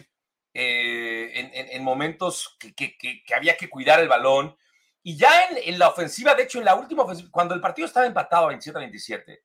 eh, 0.54 1.50
en, 1.73 1.83
momentos 1.83 2.57
que, 2.59 2.97
había 3.37 3.57
que 3.57 3.69
cuidar 3.69 4.00
el 4.00 4.09
balón. 4.09 4.57
Y 5.06 5.18
ya 5.18 5.49
en, 5.50 5.78
la 5.78 5.88
ofensiva, 5.88 6.34
de 6.34 6.44
hecho, 6.44 6.58
en 6.58 6.64
la 6.64 6.75
última 6.75 7.02
ofensiva, 7.02 7.28
cuando 7.30 7.54
el 7.54 7.61
partido 7.61 7.87
estaba 7.87 8.06
empatado 8.06 8.50
27-27, 8.50 9.42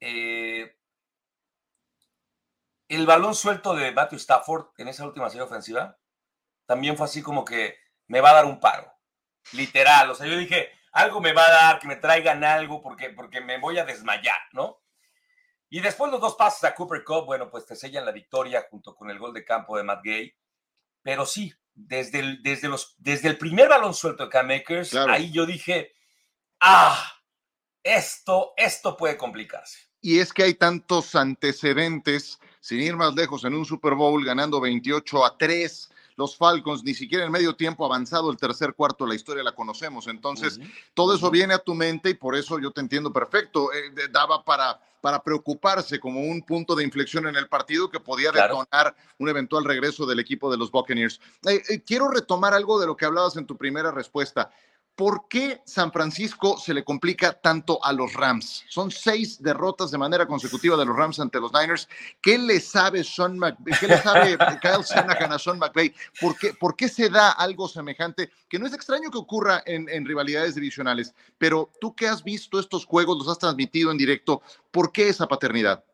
eh, 0.00 0.76
el 2.88 3.06
balón 3.06 3.36
suelto 3.36 3.72
de 3.74 3.92
Matthew 3.92 4.18
Stafford 4.18 4.66
en 4.78 4.88
esa 4.88 5.06
última 5.06 5.30
serie 5.30 5.44
ofensiva 5.44 5.96
también 6.66 6.96
fue 6.96 7.06
así 7.06 7.22
como 7.22 7.44
que 7.44 7.78
me 8.08 8.20
va 8.20 8.30
a 8.30 8.34
dar 8.34 8.46
un 8.46 8.58
paro. 8.58 8.92
Literal. 9.52 10.10
O 10.10 10.14
sea, 10.16 10.26
yo 10.26 10.36
dije, 10.36 10.70
algo 10.90 11.20
me 11.20 11.32
va 11.32 11.46
a 11.46 11.50
dar, 11.52 11.78
que 11.78 11.86
me 11.86 11.96
traigan 11.96 12.42
algo 12.42 12.82
porque, 12.82 13.10
porque 13.10 13.40
me 13.40 13.58
voy 13.58 13.78
a 13.78 13.84
desmayar, 13.84 14.40
¿no? 14.52 14.82
Y 15.68 15.80
después 15.80 16.10
los 16.10 16.20
dos 16.20 16.34
pases 16.34 16.64
a 16.64 16.74
Cooper 16.74 17.04
Cup, 17.04 17.26
bueno, 17.26 17.48
pues 17.48 17.64
te 17.64 17.76
sellan 17.76 18.04
la 18.04 18.10
victoria 18.10 18.66
junto 18.68 18.96
con 18.96 19.08
el 19.08 19.20
gol 19.20 19.32
de 19.32 19.44
campo 19.44 19.76
de 19.76 19.84
Matt 19.84 20.02
Gay. 20.02 20.34
Pero 21.02 21.26
sí, 21.26 21.54
desde 21.76 22.20
el, 22.20 22.42
desde 22.42 22.68
los, 22.68 22.96
desde 22.98 23.28
el 23.28 23.38
primer 23.38 23.68
balón 23.68 23.94
suelto 23.94 24.24
de 24.24 24.30
Cam 24.30 24.48
Makers, 24.48 24.94
ahí 24.94 25.30
yo 25.30 25.46
dije, 25.46 25.92
ah, 26.60 27.20
esto, 27.82 28.54
esto 28.56 28.96
puede 28.96 29.16
complicarse. 29.16 29.78
Y 30.00 30.18
es 30.18 30.32
que 30.32 30.42
hay 30.42 30.54
tantos 30.54 31.14
antecedentes, 31.14 32.40
sin 32.60 32.80
ir 32.80 32.96
más 32.96 33.14
lejos, 33.14 33.44
en 33.44 33.54
un 33.54 33.64
Super 33.64 33.94
Bowl 33.94 34.24
ganando 34.24 34.60
28 34.60 35.24
a 35.24 35.36
3 35.38 35.90
los 36.16 36.36
Falcons, 36.36 36.82
ni 36.82 36.94
siquiera 36.94 37.24
en 37.24 37.30
medio 37.30 37.54
tiempo 37.54 37.84
avanzado 37.84 38.30
el 38.30 38.36
tercer 38.36 38.74
cuarto, 38.74 39.06
la 39.06 39.14
historia 39.14 39.42
la 39.42 39.54
conocemos. 39.54 40.06
Entonces, 40.06 40.58
todo 40.94 41.14
eso 41.14 41.30
viene 41.30 41.54
a 41.54 41.58
tu 41.58 41.74
mente 41.74 42.10
y 42.10 42.14
por 42.14 42.34
eso 42.34 42.58
yo 42.58 42.70
te 42.70 42.80
entiendo 42.80 43.12
perfecto. 43.12 43.72
Eh, 43.72 43.92
daba 44.10 44.42
para, 44.42 44.80
para 45.00 45.22
preocuparse 45.22 46.00
como 46.00 46.20
un 46.20 46.42
punto 46.42 46.74
de 46.74 46.84
inflexión 46.84 47.26
en 47.26 47.36
el 47.36 47.48
partido 47.48 47.90
que 47.90 48.00
podía 48.00 48.32
detonar 48.32 48.96
un 49.18 49.28
eventual 49.28 49.64
regreso 49.64 50.06
del 50.06 50.18
equipo 50.18 50.50
de 50.50 50.56
los 50.56 50.70
Buccaneers. 50.70 51.20
Eh, 51.46 51.62
eh, 51.68 51.80
quiero 51.82 52.08
retomar 52.08 52.54
algo 52.54 52.80
de 52.80 52.86
lo 52.86 52.96
que 52.96 53.04
hablabas 53.04 53.36
en 53.36 53.46
tu 53.46 53.56
primera 53.56 53.90
respuesta. 53.90 54.50
¿Por 54.96 55.28
qué 55.28 55.60
San 55.66 55.92
Francisco 55.92 56.56
se 56.56 56.72
le 56.72 56.82
complica 56.82 57.34
tanto 57.34 57.84
a 57.84 57.92
los 57.92 58.14
Rams? 58.14 58.64
Son 58.70 58.90
seis 58.90 59.42
derrotas 59.42 59.90
de 59.90 59.98
manera 59.98 60.26
consecutiva 60.26 60.74
de 60.74 60.86
los 60.86 60.96
Rams 60.96 61.20
ante 61.20 61.38
los 61.38 61.52
Niners. 61.52 61.86
¿Qué 62.22 62.38
le 62.38 62.58
sabe 62.60 63.04
Sean 63.04 63.38
¿Qué 63.78 63.88
le 63.88 63.98
sabe 63.98 64.38
Kyle 64.62 64.82
Shanahan 64.82 65.32
a 65.34 65.38
Sean 65.38 65.58
McVay? 65.58 65.94
¿Por 66.18 66.38
qué, 66.38 66.54
¿Por 66.54 66.74
qué 66.74 66.88
se 66.88 67.10
da 67.10 67.32
algo 67.32 67.68
semejante? 67.68 68.30
Que 68.48 68.58
no 68.58 68.66
es 68.66 68.72
extraño 68.72 69.10
que 69.10 69.18
ocurra 69.18 69.62
en, 69.66 69.86
en, 69.90 70.06
rivalidades 70.06 70.54
divisionales, 70.54 71.14
pero 71.36 71.70
tú 71.78 71.94
que 71.94 72.08
has 72.08 72.24
visto 72.24 72.58
estos 72.58 72.86
juegos, 72.86 73.18
los 73.18 73.28
has 73.28 73.38
transmitido 73.38 73.90
en 73.90 73.98
directo, 73.98 74.40
¿por 74.70 74.92
qué 74.92 75.10
esa 75.10 75.28
paternidad? 75.28 75.84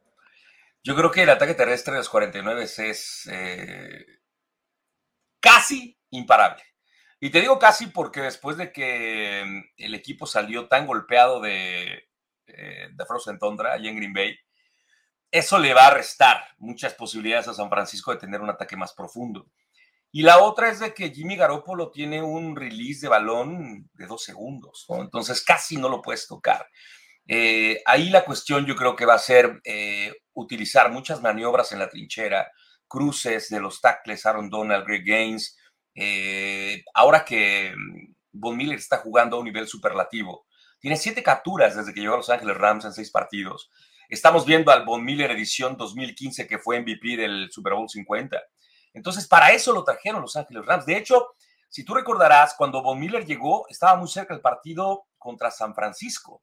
Yo 0.84 0.94
creo 0.94 1.10
que 1.10 1.24
el 1.24 1.30
ataque 1.30 1.54
terrestre 1.54 1.94
de 1.94 1.98
los 1.98 2.08
49 2.08 2.62
es 2.62 3.28
eh, 3.32 4.06
casi 5.40 5.98
imparable. 6.10 6.62
Y 7.24 7.30
te 7.30 7.40
digo 7.40 7.56
casi 7.56 7.86
porque 7.86 8.20
después 8.20 8.56
de 8.56 8.72
que 8.72 9.44
mm, 9.46 9.60
el 9.76 9.94
equipo 9.94 10.26
salió 10.26 10.66
tan 10.66 10.88
golpeado 10.88 11.40
de, 11.40 12.08
eh, 12.48 12.88
de 12.92 13.06
Frozen 13.06 13.38
Tundra 13.38 13.78
y 13.78 13.86
en 13.86 13.94
Green 13.94 14.12
Bay, 14.12 14.36
eso 15.30 15.56
le 15.60 15.72
va 15.72 15.86
a 15.86 15.94
restar 15.94 16.44
muchas 16.58 16.94
posibilidades 16.94 17.46
a 17.46 17.54
San 17.54 17.70
Francisco 17.70 18.10
de 18.10 18.18
tener 18.18 18.40
un 18.40 18.50
ataque 18.50 18.76
más 18.76 18.92
profundo. 18.92 19.46
Y 20.10 20.22
la 20.22 20.42
otra 20.42 20.68
es 20.68 20.80
de 20.80 20.92
que 20.92 21.10
Jimmy 21.10 21.36
Garoppolo 21.36 21.92
tiene 21.92 22.20
un 22.20 22.56
release 22.56 23.02
de 23.02 23.08
balón 23.08 23.88
de 23.94 24.06
dos 24.06 24.24
segundos, 24.24 24.84
entonces 24.88 25.44
casi 25.44 25.76
no 25.76 25.88
lo 25.88 26.02
puedes 26.02 26.26
tocar. 26.26 26.66
Eh, 27.28 27.80
ahí 27.86 28.10
la 28.10 28.24
cuestión 28.24 28.66
yo 28.66 28.74
creo 28.74 28.96
que 28.96 29.06
va 29.06 29.14
a 29.14 29.18
ser 29.18 29.60
eh, 29.62 30.12
utilizar 30.32 30.90
muchas 30.90 31.22
maniobras 31.22 31.70
en 31.70 31.78
la 31.78 31.88
trinchera, 31.88 32.50
cruces 32.88 33.48
de 33.48 33.60
los 33.60 33.80
tackles 33.80 34.26
Aaron 34.26 34.50
Donald, 34.50 34.84
Greg 34.84 35.04
Gaines, 35.04 35.56
eh, 35.94 36.84
ahora 36.94 37.24
que 37.24 37.74
mm, 37.76 38.14
Von 38.32 38.56
Miller 38.56 38.78
está 38.78 38.98
jugando 38.98 39.36
a 39.36 39.38
un 39.40 39.44
nivel 39.44 39.66
superlativo, 39.66 40.46
tiene 40.80 40.96
siete 40.96 41.22
capturas 41.22 41.76
desde 41.76 41.94
que 41.94 42.00
llegó 42.00 42.14
a 42.14 42.18
Los 42.18 42.30
Ángeles 42.30 42.56
Rams 42.56 42.84
en 42.84 42.92
seis 42.92 43.10
partidos. 43.10 43.70
Estamos 44.08 44.44
viendo 44.44 44.72
al 44.72 44.84
Von 44.84 45.04
Miller 45.04 45.30
edición 45.30 45.76
2015 45.76 46.46
que 46.46 46.58
fue 46.58 46.80
MVP 46.80 47.16
del 47.16 47.50
Super 47.50 47.74
Bowl 47.74 47.88
50. 47.88 48.36
Entonces, 48.94 49.26
para 49.26 49.52
eso 49.52 49.72
lo 49.72 49.84
trajeron 49.84 50.20
Los 50.20 50.36
Ángeles 50.36 50.66
Rams. 50.66 50.84
De 50.84 50.96
hecho, 50.96 51.28
si 51.68 51.84
tú 51.84 51.94
recordarás, 51.94 52.54
cuando 52.54 52.82
Von 52.82 53.00
Miller 53.00 53.24
llegó, 53.24 53.66
estaba 53.68 53.96
muy 53.96 54.08
cerca 54.08 54.34
del 54.34 54.42
partido 54.42 55.06
contra 55.16 55.50
San 55.50 55.74
Francisco 55.74 56.42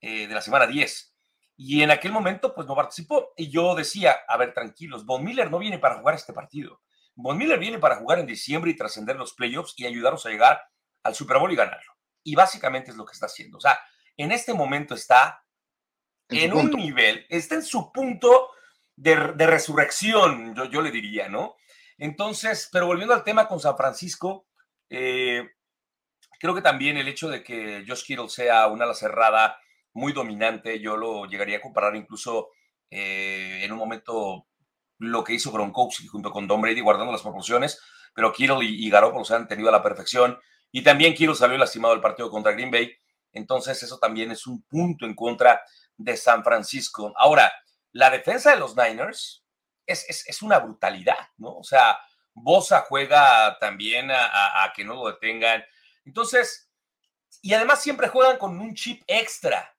eh, 0.00 0.26
de 0.26 0.34
la 0.34 0.40
semana 0.40 0.66
10. 0.66 1.14
Y 1.58 1.82
en 1.82 1.90
aquel 1.90 2.10
momento, 2.10 2.54
pues 2.54 2.66
no 2.66 2.74
participó. 2.74 3.32
Y 3.36 3.50
yo 3.50 3.74
decía, 3.74 4.16
a 4.26 4.36
ver, 4.36 4.54
tranquilos, 4.54 5.04
Von 5.04 5.22
Miller 5.22 5.50
no 5.50 5.58
viene 5.58 5.78
para 5.78 5.98
jugar 5.98 6.14
este 6.14 6.32
partido. 6.32 6.80
Von 7.20 7.36
Miller 7.36 7.58
viene 7.58 7.80
para 7.80 7.96
jugar 7.96 8.20
en 8.20 8.26
diciembre 8.26 8.70
y 8.70 8.76
trascender 8.76 9.16
los 9.16 9.34
playoffs 9.34 9.74
y 9.76 9.86
ayudarnos 9.86 10.24
a 10.24 10.30
llegar 10.30 10.62
al 11.02 11.16
Super 11.16 11.38
Bowl 11.38 11.52
y 11.52 11.56
ganarlo. 11.56 11.92
Y 12.22 12.36
básicamente 12.36 12.92
es 12.92 12.96
lo 12.96 13.04
que 13.04 13.12
está 13.12 13.26
haciendo. 13.26 13.58
O 13.58 13.60
sea, 13.60 13.76
en 14.16 14.30
este 14.30 14.54
momento 14.54 14.94
está 14.94 15.44
en, 16.28 16.52
un 16.52 16.70
nivel, 16.70 17.26
está 17.28 17.56
en 17.56 17.64
su 17.64 17.90
punto 17.90 18.50
de, 18.94 19.16
resurrección, 19.16 20.54
yo, 20.54 20.66
yo, 20.66 20.80
le 20.80 20.92
diría, 20.92 21.28
¿no? 21.28 21.56
Entonces, 21.96 22.68
pero 22.72 22.86
volviendo 22.86 23.14
al 23.14 23.24
tema 23.24 23.48
con 23.48 23.58
San 23.58 23.76
Francisco, 23.76 24.46
eh, 24.88 25.44
creo 26.38 26.54
que 26.54 26.62
también 26.62 26.98
el 26.98 27.08
hecho 27.08 27.28
de 27.28 27.42
que 27.42 27.84
Josh 27.86 28.04
Kittle 28.04 28.28
sea 28.28 28.68
una 28.68 28.84
ala 28.84 28.94
cerrada 28.94 29.58
muy 29.92 30.12
dominante, 30.12 30.78
yo 30.78 30.96
lo 30.96 31.26
llegaría 31.26 31.56
a 31.56 31.62
comparar 31.62 31.96
incluso 31.96 32.50
eh, 32.90 33.60
en 33.64 33.72
un 33.72 33.78
momento 33.78 34.46
lo 34.98 35.24
que 35.24 35.34
hizo 35.34 35.52
Gronkowski 35.52 36.06
junto 36.06 36.30
con 36.30 36.46
Don 36.46 36.60
Brady 36.60 36.80
guardando 36.80 37.12
las 37.12 37.22
proporciones, 37.22 37.80
pero 38.14 38.32
Kittle 38.32 38.64
y, 38.64 38.90
Garoppolo 38.90 39.24
se 39.24 39.34
han 39.34 39.48
tenido 39.48 39.68
a 39.68 39.72
la 39.72 39.82
perfección 39.82 40.38
y 40.70 40.82
también 40.82 41.14
Kittle 41.14 41.34
salió 41.34 41.56
lastimado 41.56 41.94
del 41.94 42.02
partido 42.02 42.30
contra 42.30 42.52
Green 42.52 42.70
Bay, 42.70 42.92
entonces 43.32 43.82
eso 43.82 43.98
también 43.98 44.30
es 44.32 44.46
un 44.46 44.62
punto 44.62 45.06
en 45.06 45.14
contra 45.14 45.62
de 45.96 46.16
San 46.16 46.42
Francisco. 46.42 47.12
Ahora, 47.16 47.52
la 47.92 48.10
defensa 48.10 48.50
de 48.50 48.58
los 48.58 48.76
Niners 48.76 49.44
es, 49.86 50.42
una 50.42 50.58
brutalidad, 50.58 51.28
¿no? 51.38 51.56
O 51.56 51.64
sea, 51.64 51.98
Bosa 52.34 52.84
juega 52.88 53.58
también 53.58 54.10
a, 54.10 54.72
que 54.74 54.84
no 54.84 54.94
lo 54.94 55.08
detengan. 55.08 55.64
Entonces, 56.04 56.70
y 57.42 57.54
además 57.54 57.82
siempre 57.82 58.08
juegan 58.08 58.38
con 58.38 58.60
un 58.60 58.74
chip 58.74 59.02
extra 59.06 59.74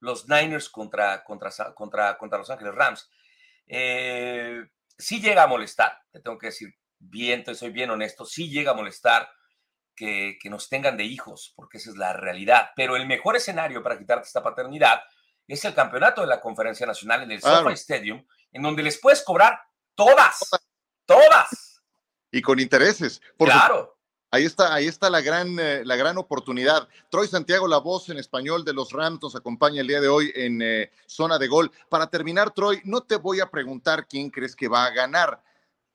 los 0.00 0.28
Niners 0.28 0.68
contra, 0.68 1.22
contra, 1.22 1.50
contra, 1.74 2.18
contra 2.18 2.38
Los 2.38 2.50
Ángeles 2.50 2.74
Rams. 2.74 3.08
Eh, 3.66 4.64
sí 4.98 5.20
llega 5.20 5.44
a 5.44 5.46
molestar, 5.46 5.98
te 6.10 6.20
tengo 6.20 6.38
que 6.38 6.48
decir 6.48 6.74
bien, 6.98 7.44
soy 7.54 7.70
bien 7.70 7.90
honesto, 7.90 8.24
sí 8.24 8.48
llega 8.48 8.72
a 8.72 8.74
molestar 8.74 9.28
que, 9.94 10.38
nos 10.44 10.68
tengan 10.68 10.96
de 10.96 11.04
hijos, 11.04 11.52
porque 11.56 11.78
esa 11.78 11.90
es 11.90 11.96
la 11.96 12.12
realidad. 12.12 12.70
Pero 12.76 12.96
el 12.96 13.06
mejor 13.06 13.36
escenario 13.36 13.82
para 13.82 13.98
quitarte 13.98 14.26
esta 14.26 14.42
paternidad 14.42 15.02
es 15.46 15.64
el 15.64 15.74
campeonato 15.74 16.20
de 16.22 16.28
la 16.28 16.40
Conferencia 16.40 16.86
Nacional 16.86 17.22
en 17.22 17.32
el 17.32 17.40
SoFi 17.40 17.74
Stadium, 17.74 18.26
en 18.52 18.62
donde 18.62 18.82
les 18.82 18.98
puedes 19.00 19.22
cobrar 19.22 19.60
todas, 19.94 20.50
todas. 21.06 21.82
Y 22.30 22.40
con 22.42 22.58
intereses. 22.58 23.20
Por 23.36 23.48
claro. 23.48 23.98
Ahí 24.34 24.46
está, 24.46 24.72
ahí 24.72 24.86
está 24.86 25.10
la 25.10 25.20
gran, 25.20 25.58
eh, 25.60 25.82
la 25.84 25.94
gran 25.94 26.16
oportunidad. 26.16 26.88
Troy 27.10 27.28
Santiago, 27.28 27.68
la 27.68 27.76
voz 27.76 28.08
en 28.08 28.16
español 28.16 28.64
de 28.64 28.72
los 28.72 28.90
Rams, 28.90 29.20
nos 29.20 29.36
acompaña 29.36 29.82
el 29.82 29.86
día 29.86 30.00
de 30.00 30.08
hoy 30.08 30.32
en 30.34 30.62
eh, 30.62 30.90
zona 31.04 31.38
de 31.38 31.48
gol. 31.48 31.70
Para 31.90 32.06
terminar, 32.06 32.50
Troy, 32.50 32.80
no 32.84 33.02
te 33.02 33.16
voy 33.16 33.40
a 33.40 33.50
preguntar 33.50 34.08
quién 34.08 34.30
crees 34.30 34.56
que 34.56 34.68
va 34.68 34.86
a 34.86 34.90
ganar. 34.90 35.42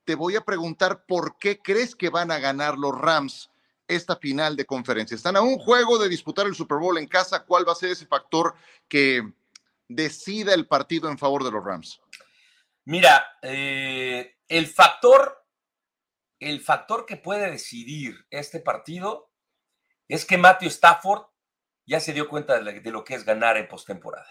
Te 0.04 0.14
voy 0.14 0.36
a 0.36 0.42
preguntar 0.44 1.04
por 1.04 1.36
qué 1.36 1.58
crees 1.58 1.96
que 1.96 2.10
van 2.10 2.30
a 2.30 2.38
ganar 2.38 2.78
los 2.78 2.96
Rams 2.96 3.50
esta 3.88 4.14
final 4.14 4.54
de 4.54 4.66
conferencia. 4.66 5.16
Están 5.16 5.36
a 5.36 5.40
un 5.40 5.58
juego 5.58 5.98
de 5.98 6.08
disputar 6.08 6.46
el 6.46 6.54
Super 6.54 6.78
Bowl 6.78 6.96
en 6.96 7.08
casa. 7.08 7.44
¿Cuál 7.44 7.66
va 7.66 7.72
a 7.72 7.74
ser 7.74 7.90
ese 7.90 8.06
factor 8.06 8.54
que 8.86 9.32
decida 9.88 10.54
el 10.54 10.68
partido 10.68 11.10
en 11.10 11.18
favor 11.18 11.42
de 11.42 11.50
los 11.50 11.64
Rams? 11.64 12.00
Mira, 12.84 13.36
eh, 13.42 14.36
el 14.46 14.68
factor 14.68 15.37
el 16.40 16.60
factor 16.60 17.06
que 17.06 17.16
puede 17.16 17.50
decidir 17.50 18.26
este 18.30 18.60
partido 18.60 19.30
es 20.08 20.24
que 20.24 20.38
Matthew 20.38 20.68
Stafford 20.68 21.26
ya 21.86 22.00
se 22.00 22.12
dio 22.12 22.28
cuenta 22.28 22.60
de 22.60 22.90
lo 22.90 23.04
que 23.04 23.14
es 23.14 23.24
ganar 23.24 23.56
en 23.56 23.68
postemporada. 23.68 24.28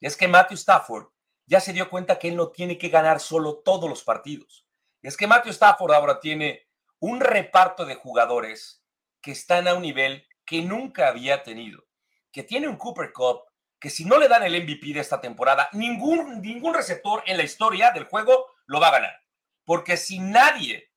Es 0.00 0.16
que 0.16 0.28
Matthew 0.28 0.56
Stafford 0.56 1.08
ya 1.46 1.60
se 1.60 1.72
dio 1.72 1.90
cuenta 1.90 2.18
que 2.18 2.28
él 2.28 2.36
no 2.36 2.50
tiene 2.50 2.78
que 2.78 2.88
ganar 2.88 3.20
solo 3.20 3.62
todos 3.64 3.88
los 3.88 4.02
partidos. 4.02 4.66
Es 5.02 5.16
que 5.16 5.26
Matthew 5.26 5.52
Stafford 5.52 5.92
ahora 5.92 6.20
tiene 6.20 6.68
un 6.98 7.20
reparto 7.20 7.84
de 7.84 7.94
jugadores 7.94 8.84
que 9.20 9.32
están 9.32 9.68
a 9.68 9.74
un 9.74 9.82
nivel 9.82 10.26
que 10.44 10.62
nunca 10.62 11.08
había 11.08 11.42
tenido, 11.42 11.84
que 12.30 12.42
tiene 12.42 12.68
un 12.68 12.76
Cooper 12.76 13.12
Cup, 13.12 13.42
que 13.78 13.90
si 13.90 14.04
no 14.04 14.18
le 14.18 14.28
dan 14.28 14.44
el 14.44 14.62
MVP 14.62 14.94
de 14.94 15.00
esta 15.00 15.20
temporada, 15.20 15.68
ningún, 15.72 16.40
ningún 16.40 16.74
receptor 16.74 17.22
en 17.26 17.36
la 17.36 17.42
historia 17.42 17.90
del 17.90 18.04
juego 18.04 18.46
lo 18.66 18.80
va 18.80 18.88
a 18.88 18.92
ganar. 18.92 19.22
Porque 19.64 19.96
si 19.96 20.20
nadie, 20.20 20.91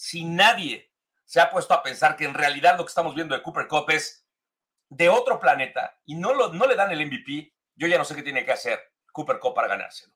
si 0.00 0.24
nadie 0.24 0.90
se 1.26 1.42
ha 1.42 1.50
puesto 1.50 1.74
a 1.74 1.82
pensar 1.82 2.16
que 2.16 2.24
en 2.24 2.32
realidad 2.32 2.78
lo 2.78 2.86
que 2.86 2.88
estamos 2.88 3.14
viendo 3.14 3.34
de 3.34 3.42
Cooper 3.42 3.68
Cup 3.68 3.90
es 3.90 4.26
de 4.88 5.10
otro 5.10 5.38
planeta 5.38 6.00
y 6.06 6.14
no, 6.14 6.32
lo, 6.32 6.54
no 6.54 6.66
le 6.66 6.74
dan 6.74 6.90
el 6.90 7.04
MVP, 7.04 7.52
yo 7.74 7.86
ya 7.86 7.98
no 7.98 8.06
sé 8.06 8.14
qué 8.14 8.22
tiene 8.22 8.42
que 8.46 8.52
hacer 8.52 8.80
Cooper 9.12 9.38
Cup 9.38 9.52
para 9.52 9.68
ganárselo. 9.68 10.14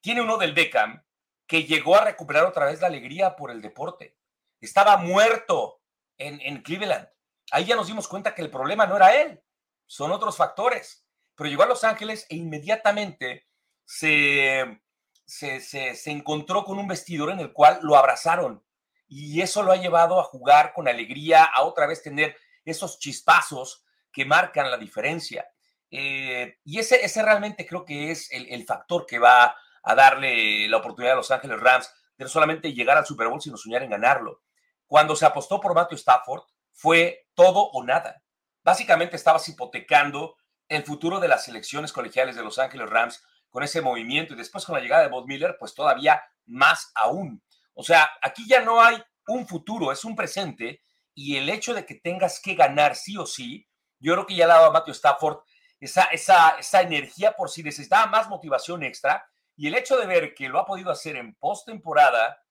Tiene 0.00 0.20
uno 0.20 0.36
del 0.36 0.52
Beckham 0.52 1.04
que 1.46 1.62
llegó 1.62 1.94
a 1.94 2.04
recuperar 2.04 2.44
otra 2.44 2.66
vez 2.66 2.80
la 2.80 2.88
alegría 2.88 3.36
por 3.36 3.52
el 3.52 3.62
deporte. 3.62 4.16
Estaba 4.60 4.96
muerto 4.96 5.80
en, 6.18 6.40
en 6.40 6.60
Cleveland. 6.62 7.08
Ahí 7.52 7.66
ya 7.66 7.76
nos 7.76 7.86
dimos 7.86 8.08
cuenta 8.08 8.34
que 8.34 8.42
el 8.42 8.50
problema 8.50 8.84
no 8.86 8.96
era 8.96 9.14
él, 9.14 9.40
son 9.86 10.10
otros 10.10 10.36
factores. 10.36 11.06
Pero 11.36 11.48
llegó 11.48 11.62
a 11.62 11.66
Los 11.66 11.84
Ángeles 11.84 12.26
e 12.28 12.34
inmediatamente 12.34 13.46
se, 13.84 14.82
se, 15.24 15.60
se, 15.60 15.94
se 15.94 16.10
encontró 16.10 16.64
con 16.64 16.80
un 16.80 16.88
vestidor 16.88 17.30
en 17.30 17.38
el 17.38 17.52
cual 17.52 17.78
lo 17.82 17.96
abrazaron. 17.96 18.64
Y 19.12 19.40
eso 19.40 19.64
lo 19.64 19.72
ha 19.72 19.76
llevado 19.76 20.20
a 20.20 20.24
jugar 20.24 20.72
con 20.72 20.86
alegría, 20.86 21.42
a 21.42 21.62
otra 21.62 21.88
vez 21.88 22.00
tener 22.00 22.36
esos 22.64 23.00
chispazos 23.00 23.84
que 24.12 24.24
marcan 24.24 24.70
la 24.70 24.76
diferencia. 24.76 25.48
Eh, 25.90 26.58
y 26.64 26.78
ese, 26.78 27.04
ese 27.04 27.20
realmente 27.20 27.66
creo 27.66 27.84
que 27.84 28.12
es 28.12 28.30
el, 28.30 28.64
factor 28.64 29.06
que 29.06 29.18
va 29.18 29.56
a 29.82 29.94
darle 29.96 30.68
la 30.68 30.76
oportunidad 30.76 31.14
a 31.14 31.16
Los 31.16 31.32
Ángeles 31.32 31.58
Rams 31.58 31.92
de 32.16 32.24
no 32.24 32.28
solamente 32.28 32.72
llegar 32.72 32.96
al 32.96 33.04
Super 33.04 33.26
Bowl, 33.26 33.42
sino 33.42 33.56
soñar 33.56 33.82
en 33.82 33.90
ganarlo. 33.90 34.42
Cuando 34.86 35.16
se 35.16 35.26
apostó 35.26 35.60
por 35.60 35.74
Matthew 35.74 35.98
Stafford, 35.98 36.44
fue 36.72 37.26
todo 37.34 37.64
o 37.72 37.82
nada. 37.82 38.22
Básicamente 38.62 39.16
estabas 39.16 39.48
hipotecando 39.48 40.36
el 40.68 40.84
futuro 40.84 41.18
de 41.18 41.26
las 41.26 41.46
selecciones 41.46 41.92
colegiales 41.92 42.36
de 42.36 42.44
Los 42.44 42.60
Ángeles 42.60 42.88
Rams 42.88 43.24
con 43.48 43.64
ese 43.64 43.80
movimiento 43.80 44.34
y 44.34 44.36
después 44.36 44.64
con 44.64 44.76
la 44.76 44.80
llegada 44.80 45.02
de 45.02 45.08
Bob 45.08 45.26
Miller, 45.26 45.56
pues 45.58 45.74
todavía 45.74 46.22
más 46.46 46.92
aún. 46.94 47.42
O 47.80 47.82
sea, 47.82 48.10
aquí 48.20 48.46
ya 48.46 48.60
no 48.60 48.82
hay 48.82 49.02
un 49.28 49.46
futuro, 49.48 49.90
es 49.90 50.04
un 50.04 50.14
presente 50.14 50.82
y 51.14 51.38
el 51.38 51.48
hecho 51.48 51.72
de 51.72 51.86
que 51.86 51.94
tengas 51.94 52.38
que 52.38 52.54
ganar 52.54 52.94
sí 52.94 53.16
o 53.16 53.24
sí, 53.24 53.66
yo 53.98 54.12
creo 54.12 54.26
que 54.26 54.36
ya 54.36 54.46
le 54.46 54.52
ha 54.52 54.56
dado 54.56 54.68
a 54.68 54.72
Matthew 54.72 54.92
Stafford 54.92 55.38
esa, 55.80 56.04
esa, 56.04 56.58
esa 56.58 56.82
energía 56.82 57.34
por 57.34 57.48
si 57.48 57.62
necesitaba 57.62 58.04
más 58.04 58.28
motivación 58.28 58.82
extra. 58.82 59.26
Y 59.56 59.66
el 59.66 59.74
hecho 59.76 59.96
de 59.96 60.04
ver 60.04 60.34
que 60.34 60.50
lo 60.50 60.58
ha 60.58 60.66
podido 60.66 60.90
hacer 60.90 61.16
en 61.16 61.34
postemporada, 61.36 62.42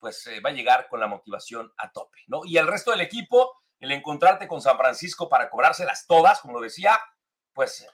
pues 0.00 0.26
eh, 0.26 0.40
va 0.40 0.50
a 0.50 0.52
llegar 0.52 0.88
con 0.88 0.98
la 0.98 1.06
motivación 1.06 1.72
a 1.76 1.92
tope, 1.92 2.18
¿no? 2.26 2.40
Y 2.44 2.56
el 2.56 2.66
resto 2.66 2.90
del 2.90 3.02
equipo, 3.02 3.52
el 3.78 3.92
encontrarte 3.92 4.48
con 4.48 4.60
San 4.60 4.76
Francisco 4.76 5.28
para 5.28 5.48
cobrárselas 5.48 6.08
todas, 6.08 6.40
como 6.40 6.54
lo 6.54 6.60
decía, 6.60 6.98
pues 7.52 7.82
eh, 7.82 7.86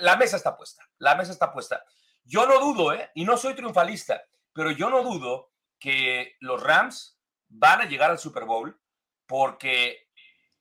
la 0.00 0.16
mesa 0.16 0.36
está 0.36 0.54
puesta, 0.54 0.82
la 0.98 1.14
mesa 1.14 1.32
está 1.32 1.50
puesta. 1.50 1.82
Yo 2.22 2.44
no 2.44 2.60
dudo, 2.60 2.92
¿eh? 2.92 3.10
Y 3.14 3.24
no 3.24 3.38
soy 3.38 3.54
triunfalista, 3.54 4.22
pero 4.52 4.70
yo 4.70 4.90
no 4.90 5.02
dudo 5.02 5.52
que 5.78 6.36
los 6.40 6.62
Rams 6.62 7.18
van 7.48 7.80
a 7.80 7.84
llegar 7.86 8.10
al 8.10 8.18
Super 8.18 8.44
Bowl 8.44 8.80
porque 9.26 10.08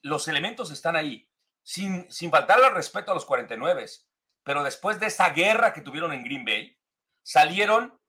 los 0.01 0.27
elementos 0.27 0.71
están 0.71 0.95
ahí 0.95 1.29
sin, 1.63 2.09
sin 2.11 2.31
faltarle 2.31 2.65
al 2.67 2.75
respeto 2.75 3.11
a 3.11 3.13
los 3.13 3.25
49, 3.25 3.85
pero 4.43 4.63
después 4.63 4.99
de 4.99 5.07
esa 5.07 5.29
guerra 5.31 5.73
que 5.73 5.81
tuvieron 5.81 6.13
en 6.13 6.23
Green 6.23 6.45
Bay, 6.45 6.77
salieron 7.21 7.99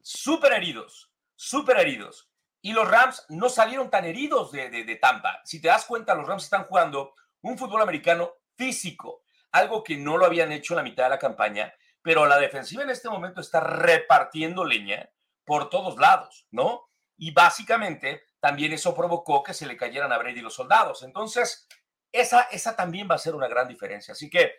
súper 0.00 0.54
heridos, 0.54 1.12
súper 1.34 1.78
heridos. 1.78 2.30
Y 2.62 2.72
los 2.72 2.88
Rams 2.88 3.26
no 3.28 3.48
salieron 3.48 3.90
tan 3.90 4.04
heridos 4.04 4.52
de, 4.52 4.70
de, 4.70 4.96
Tampa. 4.96 5.40
Si 5.44 5.60
te 5.60 5.68
das 5.68 5.84
cuenta, 5.84 6.14
los 6.14 6.26
Rams 6.26 6.44
están 6.44 6.64
jugando 6.64 7.14
un 7.42 7.58
fútbol 7.58 7.82
americano 7.82 8.34
físico, 8.56 9.24
algo 9.50 9.82
que 9.82 9.96
no 9.96 10.16
lo 10.16 10.24
habían 10.24 10.52
hecho 10.52 10.74
en 10.74 10.76
la 10.76 10.82
mitad 10.82 11.04
de 11.04 11.10
la 11.10 11.18
campaña, 11.18 11.74
pero 12.00 12.24
la 12.26 12.38
defensiva 12.38 12.82
en 12.82 12.90
este 12.90 13.10
momento 13.10 13.40
está 13.40 13.60
repartiendo 13.60 14.64
leña 14.64 15.10
por 15.44 15.70
todos 15.70 15.96
lados, 15.98 16.46
¿no? 16.50 16.88
Y 17.16 17.32
básicamente 17.32 18.24
también 18.40 18.72
eso 18.72 18.94
provocó 18.94 19.42
que 19.42 19.54
se 19.54 19.66
le 19.66 19.76
cayeran 19.76 20.12
a 20.12 20.18
Brady 20.18 20.40
los 20.40 20.54
soldados. 20.54 21.02
Entonces, 21.02 21.68
esa, 22.10 22.42
esa 22.42 22.76
también 22.76 23.08
va 23.10 23.14
a 23.14 23.18
ser 23.18 23.34
una 23.34 23.48
gran 23.48 23.68
diferencia. 23.68 24.12
Así 24.12 24.28
que 24.28 24.54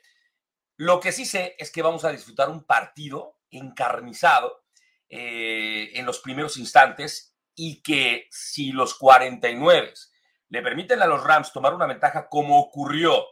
lo 0.78 1.00
que 1.00 1.12
sí 1.12 1.26
sé 1.26 1.56
es 1.60 1.72
que 1.72 1.82
vamos 1.82 2.06
a 2.06 2.12
disfrutar 2.12 2.50
un 2.50 2.64
partido 2.64 3.40
encarnizado 3.52 4.64
eh, 5.10 5.92
en 5.94 6.06
los 6.06 6.20
primeros 6.20 6.58
instantes 6.58 7.38
y 7.56 7.84
que 7.84 8.28
si 8.32 8.72
los 8.72 8.96
49 8.98 9.94
le 10.50 10.62
permiten 10.62 11.02
a 11.02 11.06
los 11.06 11.24
Rams 11.24 11.52
tomar 11.52 11.74
una 11.74 11.86
ventaja 11.86 12.28
como 12.28 12.60
ocurrió 12.60 13.24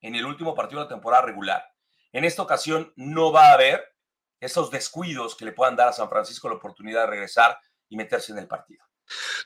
en 0.00 0.14
el 0.14 0.26
último 0.26 0.54
partido 0.54 0.80
de 0.80 0.86
la 0.86 0.94
temporada 0.94 1.22
regular, 1.22 1.64
en 2.12 2.24
esta 2.24 2.42
ocasión 2.42 2.92
no 2.96 3.32
va 3.32 3.50
a 3.50 3.54
haber 3.54 3.91
esos 4.42 4.72
descuidos 4.72 5.36
que 5.36 5.44
le 5.44 5.52
puedan 5.52 5.76
dar 5.76 5.88
a 5.88 5.92
San 5.92 6.08
Francisco 6.08 6.48
la 6.48 6.56
oportunidad 6.56 7.02
de 7.02 7.10
regresar 7.10 7.56
y 7.88 7.96
meterse 7.96 8.32
en 8.32 8.38
el 8.38 8.48
partido. 8.48 8.84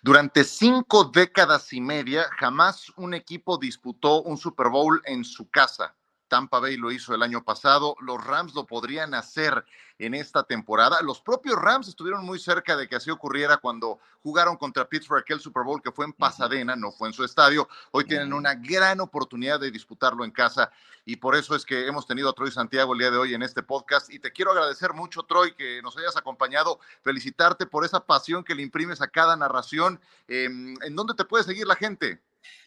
Durante 0.02 0.42
cinco 0.42 1.04
décadas 1.04 1.72
y 1.72 1.82
media, 1.82 2.24
jamás 2.38 2.90
un 2.96 3.12
equipo 3.12 3.58
disputó 3.58 4.22
un 4.22 4.38
Super 4.38 4.68
Bowl 4.68 5.02
en 5.04 5.22
su 5.24 5.50
casa. 5.50 5.94
Tampa 6.28 6.60
Bay 6.60 6.76
lo 6.76 6.90
hizo 6.90 7.14
el 7.14 7.22
año 7.22 7.44
pasado, 7.44 7.96
los 8.00 8.22
Rams 8.24 8.54
lo 8.54 8.66
podrían 8.66 9.14
hacer 9.14 9.64
en 9.98 10.14
esta 10.14 10.42
temporada. 10.42 11.00
Los 11.02 11.20
propios 11.20 11.56
Rams 11.56 11.88
estuvieron 11.88 12.24
muy 12.24 12.38
cerca 12.38 12.76
de 12.76 12.88
que 12.88 12.96
así 12.96 13.10
ocurriera 13.10 13.56
cuando 13.58 13.98
jugaron 14.22 14.56
contra 14.56 14.88
Pittsburgh 14.88 15.20
aquel 15.20 15.40
Super 15.40 15.62
Bowl 15.62 15.82
que 15.82 15.92
fue 15.92 16.04
en 16.04 16.12
Pasadena, 16.12 16.76
no 16.76 16.92
fue 16.92 17.08
en 17.08 17.14
su 17.14 17.24
estadio. 17.24 17.68
Hoy 17.92 18.04
tienen 18.04 18.32
una 18.32 18.54
gran 18.54 19.00
oportunidad 19.00 19.60
de 19.60 19.70
disputarlo 19.70 20.24
en 20.24 20.30
casa 20.30 20.70
y 21.04 21.16
por 21.16 21.36
eso 21.36 21.54
es 21.54 21.64
que 21.64 21.86
hemos 21.86 22.06
tenido 22.06 22.28
a 22.28 22.32
Troy 22.34 22.50
Santiago 22.50 22.92
el 22.92 22.98
día 22.98 23.10
de 23.10 23.18
hoy 23.18 23.34
en 23.34 23.42
este 23.42 23.62
podcast 23.62 24.12
y 24.12 24.18
te 24.18 24.32
quiero 24.32 24.50
agradecer 24.50 24.92
mucho 24.92 25.22
Troy 25.22 25.54
que 25.54 25.80
nos 25.82 25.96
hayas 25.96 26.16
acompañado, 26.16 26.80
felicitarte 27.02 27.66
por 27.66 27.84
esa 27.84 28.04
pasión 28.04 28.44
que 28.44 28.54
le 28.54 28.62
imprimes 28.62 29.00
a 29.00 29.08
cada 29.08 29.36
narración. 29.36 30.00
Em, 30.28 30.74
¿En 30.82 30.96
dónde 30.96 31.14
te 31.14 31.24
puede 31.24 31.44
seguir 31.44 31.66
la 31.66 31.76
gente? 31.76 32.20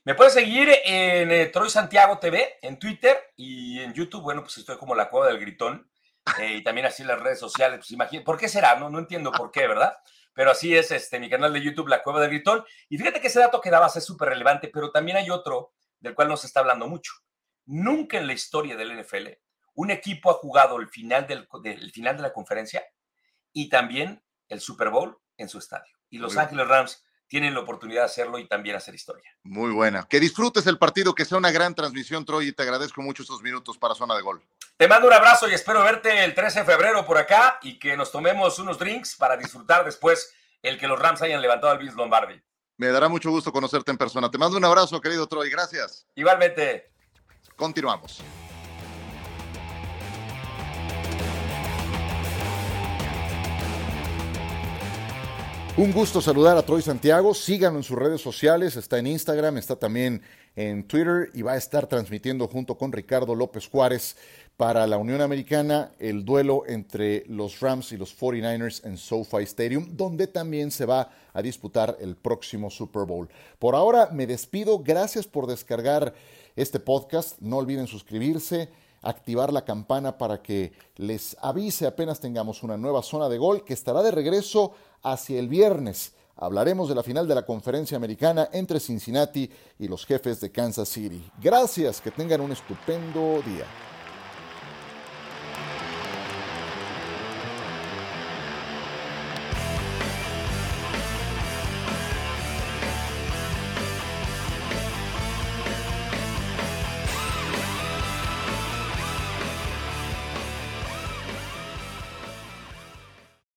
Me 0.05 0.15
puedes 0.15 0.33
seguir 0.33 0.69
en 0.85 1.31
eh, 1.31 1.47
Troy 1.47 1.69
Santiago 1.69 2.19
TV, 2.19 2.57
en 2.61 2.79
Twitter 2.79 3.17
y 3.35 3.79
en 3.79 3.93
YouTube. 3.93 4.21
Bueno, 4.21 4.41
pues 4.41 4.57
estoy 4.57 4.77
como 4.77 4.95
la 4.95 5.09
cueva 5.09 5.27
del 5.27 5.39
gritón. 5.39 5.89
Eh, 6.39 6.57
y 6.57 6.63
también 6.63 6.87
así 6.87 7.03
las 7.03 7.19
redes 7.19 7.39
sociales. 7.39 7.79
Pues 7.79 7.91
imagínate, 7.91 8.25
¿por 8.25 8.37
qué 8.37 8.47
será? 8.47 8.75
No, 8.75 8.89
no 8.89 8.99
entiendo 8.99 9.31
por 9.31 9.51
qué, 9.51 9.67
¿verdad? 9.67 9.97
Pero 10.33 10.51
así 10.51 10.75
es 10.75 10.91
este, 10.91 11.19
mi 11.19 11.29
canal 11.29 11.51
de 11.53 11.61
YouTube, 11.61 11.87
La 11.87 12.03
Cueva 12.03 12.21
del 12.21 12.29
Gritón. 12.29 12.63
Y 12.87 12.97
fíjate 12.97 13.19
que 13.19 13.27
ese 13.27 13.39
dato 13.39 13.61
que 13.61 13.69
dabas 13.69 13.95
es 13.95 14.05
súper 14.05 14.29
relevante, 14.29 14.69
pero 14.71 14.91
también 14.91 15.17
hay 15.17 15.29
otro 15.29 15.73
del 15.99 16.15
cual 16.15 16.27
no 16.27 16.37
se 16.37 16.47
está 16.47 16.61
hablando 16.61 16.87
mucho. 16.87 17.11
Nunca 17.65 18.17
en 18.17 18.27
la 18.27 18.33
historia 18.33 18.75
del 18.75 18.99
NFL 19.01 19.27
un 19.79 19.91
equipo 19.91 20.29
ha 20.29 20.33
jugado 20.33 20.77
el 20.77 20.89
final, 20.89 21.25
del, 21.25 21.47
del 21.63 21.91
final 21.91 22.17
de 22.17 22.23
la 22.23 22.33
conferencia 22.33 22.83
y 23.53 23.69
también 23.69 24.21
el 24.49 24.59
Super 24.59 24.89
Bowl 24.89 25.17
en 25.37 25.47
su 25.47 25.57
estadio. 25.57 25.95
Y 26.09 26.17
Los 26.17 26.35
Ángeles 26.35 26.67
Rams 26.67 27.05
tienen 27.29 27.53
la 27.53 27.61
oportunidad 27.61 28.01
de 28.01 28.05
hacerlo 28.05 28.39
y 28.39 28.47
también 28.47 28.75
hacer 28.75 28.95
historia. 28.95 29.31
Muy 29.43 29.71
buena. 29.71 30.05
Que 30.09 30.19
disfrutes 30.19 30.67
el 30.67 30.77
partido, 30.77 31.13
que 31.15 31.23
sea 31.23 31.37
una 31.37 31.51
gran 31.51 31.75
transmisión, 31.75 32.25
Troy, 32.25 32.47
y 32.47 32.51
te 32.51 32.63
agradezco 32.63 33.01
mucho 33.01 33.23
estos 33.23 33.41
minutos 33.41 33.77
para 33.77 33.95
Zona 33.95 34.15
de 34.15 34.21
Gol. 34.21 34.41
Te 34.75 34.87
mando 34.87 35.07
un 35.07 35.13
abrazo 35.13 35.47
y 35.47 35.53
espero 35.53 35.83
verte 35.83 36.25
el 36.25 36.33
13 36.33 36.59
de 36.59 36.65
febrero 36.65 37.05
por 37.05 37.17
acá 37.17 37.59
y 37.61 37.77
que 37.77 37.95
nos 37.95 38.11
tomemos 38.11 38.57
unos 38.59 38.79
drinks 38.79 39.15
para 39.15 39.37
disfrutar 39.37 39.85
después 39.85 40.33
el 40.61 40.77
que 40.77 40.87
los 40.87 40.99
Rams 40.99 41.21
hayan 41.21 41.41
levantado 41.41 41.71
al 41.71 41.77
Vince 41.77 41.95
Lombardi. 41.95 42.41
Me 42.77 42.87
dará 42.87 43.07
mucho 43.07 43.29
gusto 43.29 43.51
conocerte 43.51 43.91
en 43.91 43.97
persona. 43.97 44.31
Te 44.31 44.37
mando 44.37 44.57
un 44.57 44.65
abrazo, 44.65 44.99
querido 44.99 45.27
Troy. 45.27 45.49
Gracias. 45.49 46.07
Igualmente. 46.15 46.91
Continuamos. 47.55 48.23
Un 55.79 55.93
gusto 55.93 56.19
saludar 56.19 56.57
a 56.57 56.61
Troy 56.61 56.81
Santiago. 56.81 57.33
Síganlo 57.33 57.79
en 57.79 57.83
sus 57.83 57.97
redes 57.97 58.19
sociales. 58.19 58.75
Está 58.75 58.99
en 58.99 59.07
Instagram, 59.07 59.57
está 59.57 59.77
también 59.77 60.21
en 60.57 60.85
Twitter 60.85 61.29
y 61.33 61.41
va 61.41 61.53
a 61.53 61.57
estar 61.57 61.87
transmitiendo 61.87 62.49
junto 62.49 62.77
con 62.77 62.91
Ricardo 62.91 63.33
López 63.33 63.69
Juárez 63.69 64.17
para 64.57 64.85
la 64.87 64.97
Unión 64.97 65.21
Americana 65.21 65.93
el 65.97 66.25
duelo 66.25 66.63
entre 66.67 67.23
los 67.27 67.61
Rams 67.61 67.93
y 67.93 67.97
los 67.97 68.13
49ers 68.13 68.85
en 68.85 68.97
SoFi 68.97 69.43
Stadium, 69.43 69.95
donde 69.95 70.27
también 70.27 70.69
se 70.69 70.85
va 70.85 71.11
a 71.31 71.41
disputar 71.41 71.95
el 72.01 72.17
próximo 72.17 72.69
Super 72.69 73.05
Bowl. 73.05 73.29
Por 73.57 73.73
ahora 73.73 74.09
me 74.11 74.27
despido. 74.27 74.79
Gracias 74.79 75.27
por 75.27 75.47
descargar 75.47 76.13
este 76.57 76.81
podcast. 76.81 77.39
No 77.39 77.55
olviden 77.55 77.87
suscribirse 77.87 78.67
activar 79.01 79.53
la 79.53 79.63
campana 79.63 80.17
para 80.17 80.41
que 80.41 80.73
les 80.97 81.37
avise 81.41 81.87
apenas 81.87 82.19
tengamos 82.19 82.63
una 82.63 82.77
nueva 82.77 83.01
zona 83.01 83.29
de 83.29 83.37
gol 83.37 83.63
que 83.63 83.73
estará 83.73 84.03
de 84.03 84.11
regreso 84.11 84.73
hacia 85.03 85.39
el 85.39 85.47
viernes 85.47 86.13
hablaremos 86.39 86.88
de 86.88 86.95
la 86.95 87.03
final 87.03 87.27
de 87.27 87.35
la 87.35 87.45
conferencia 87.45 87.97
americana 87.97 88.49
entre 88.53 88.79
Cincinnati 88.79 89.49
y 89.77 89.88
los 89.88 90.05
jefes 90.05 90.39
de 90.39 90.51
Kansas 90.51 90.88
City. 90.88 91.21
Gracias, 91.41 91.99
que 91.99 92.12
tengan 92.12 92.41
un 92.41 92.53
estupendo 92.53 93.41
día. 93.45 93.65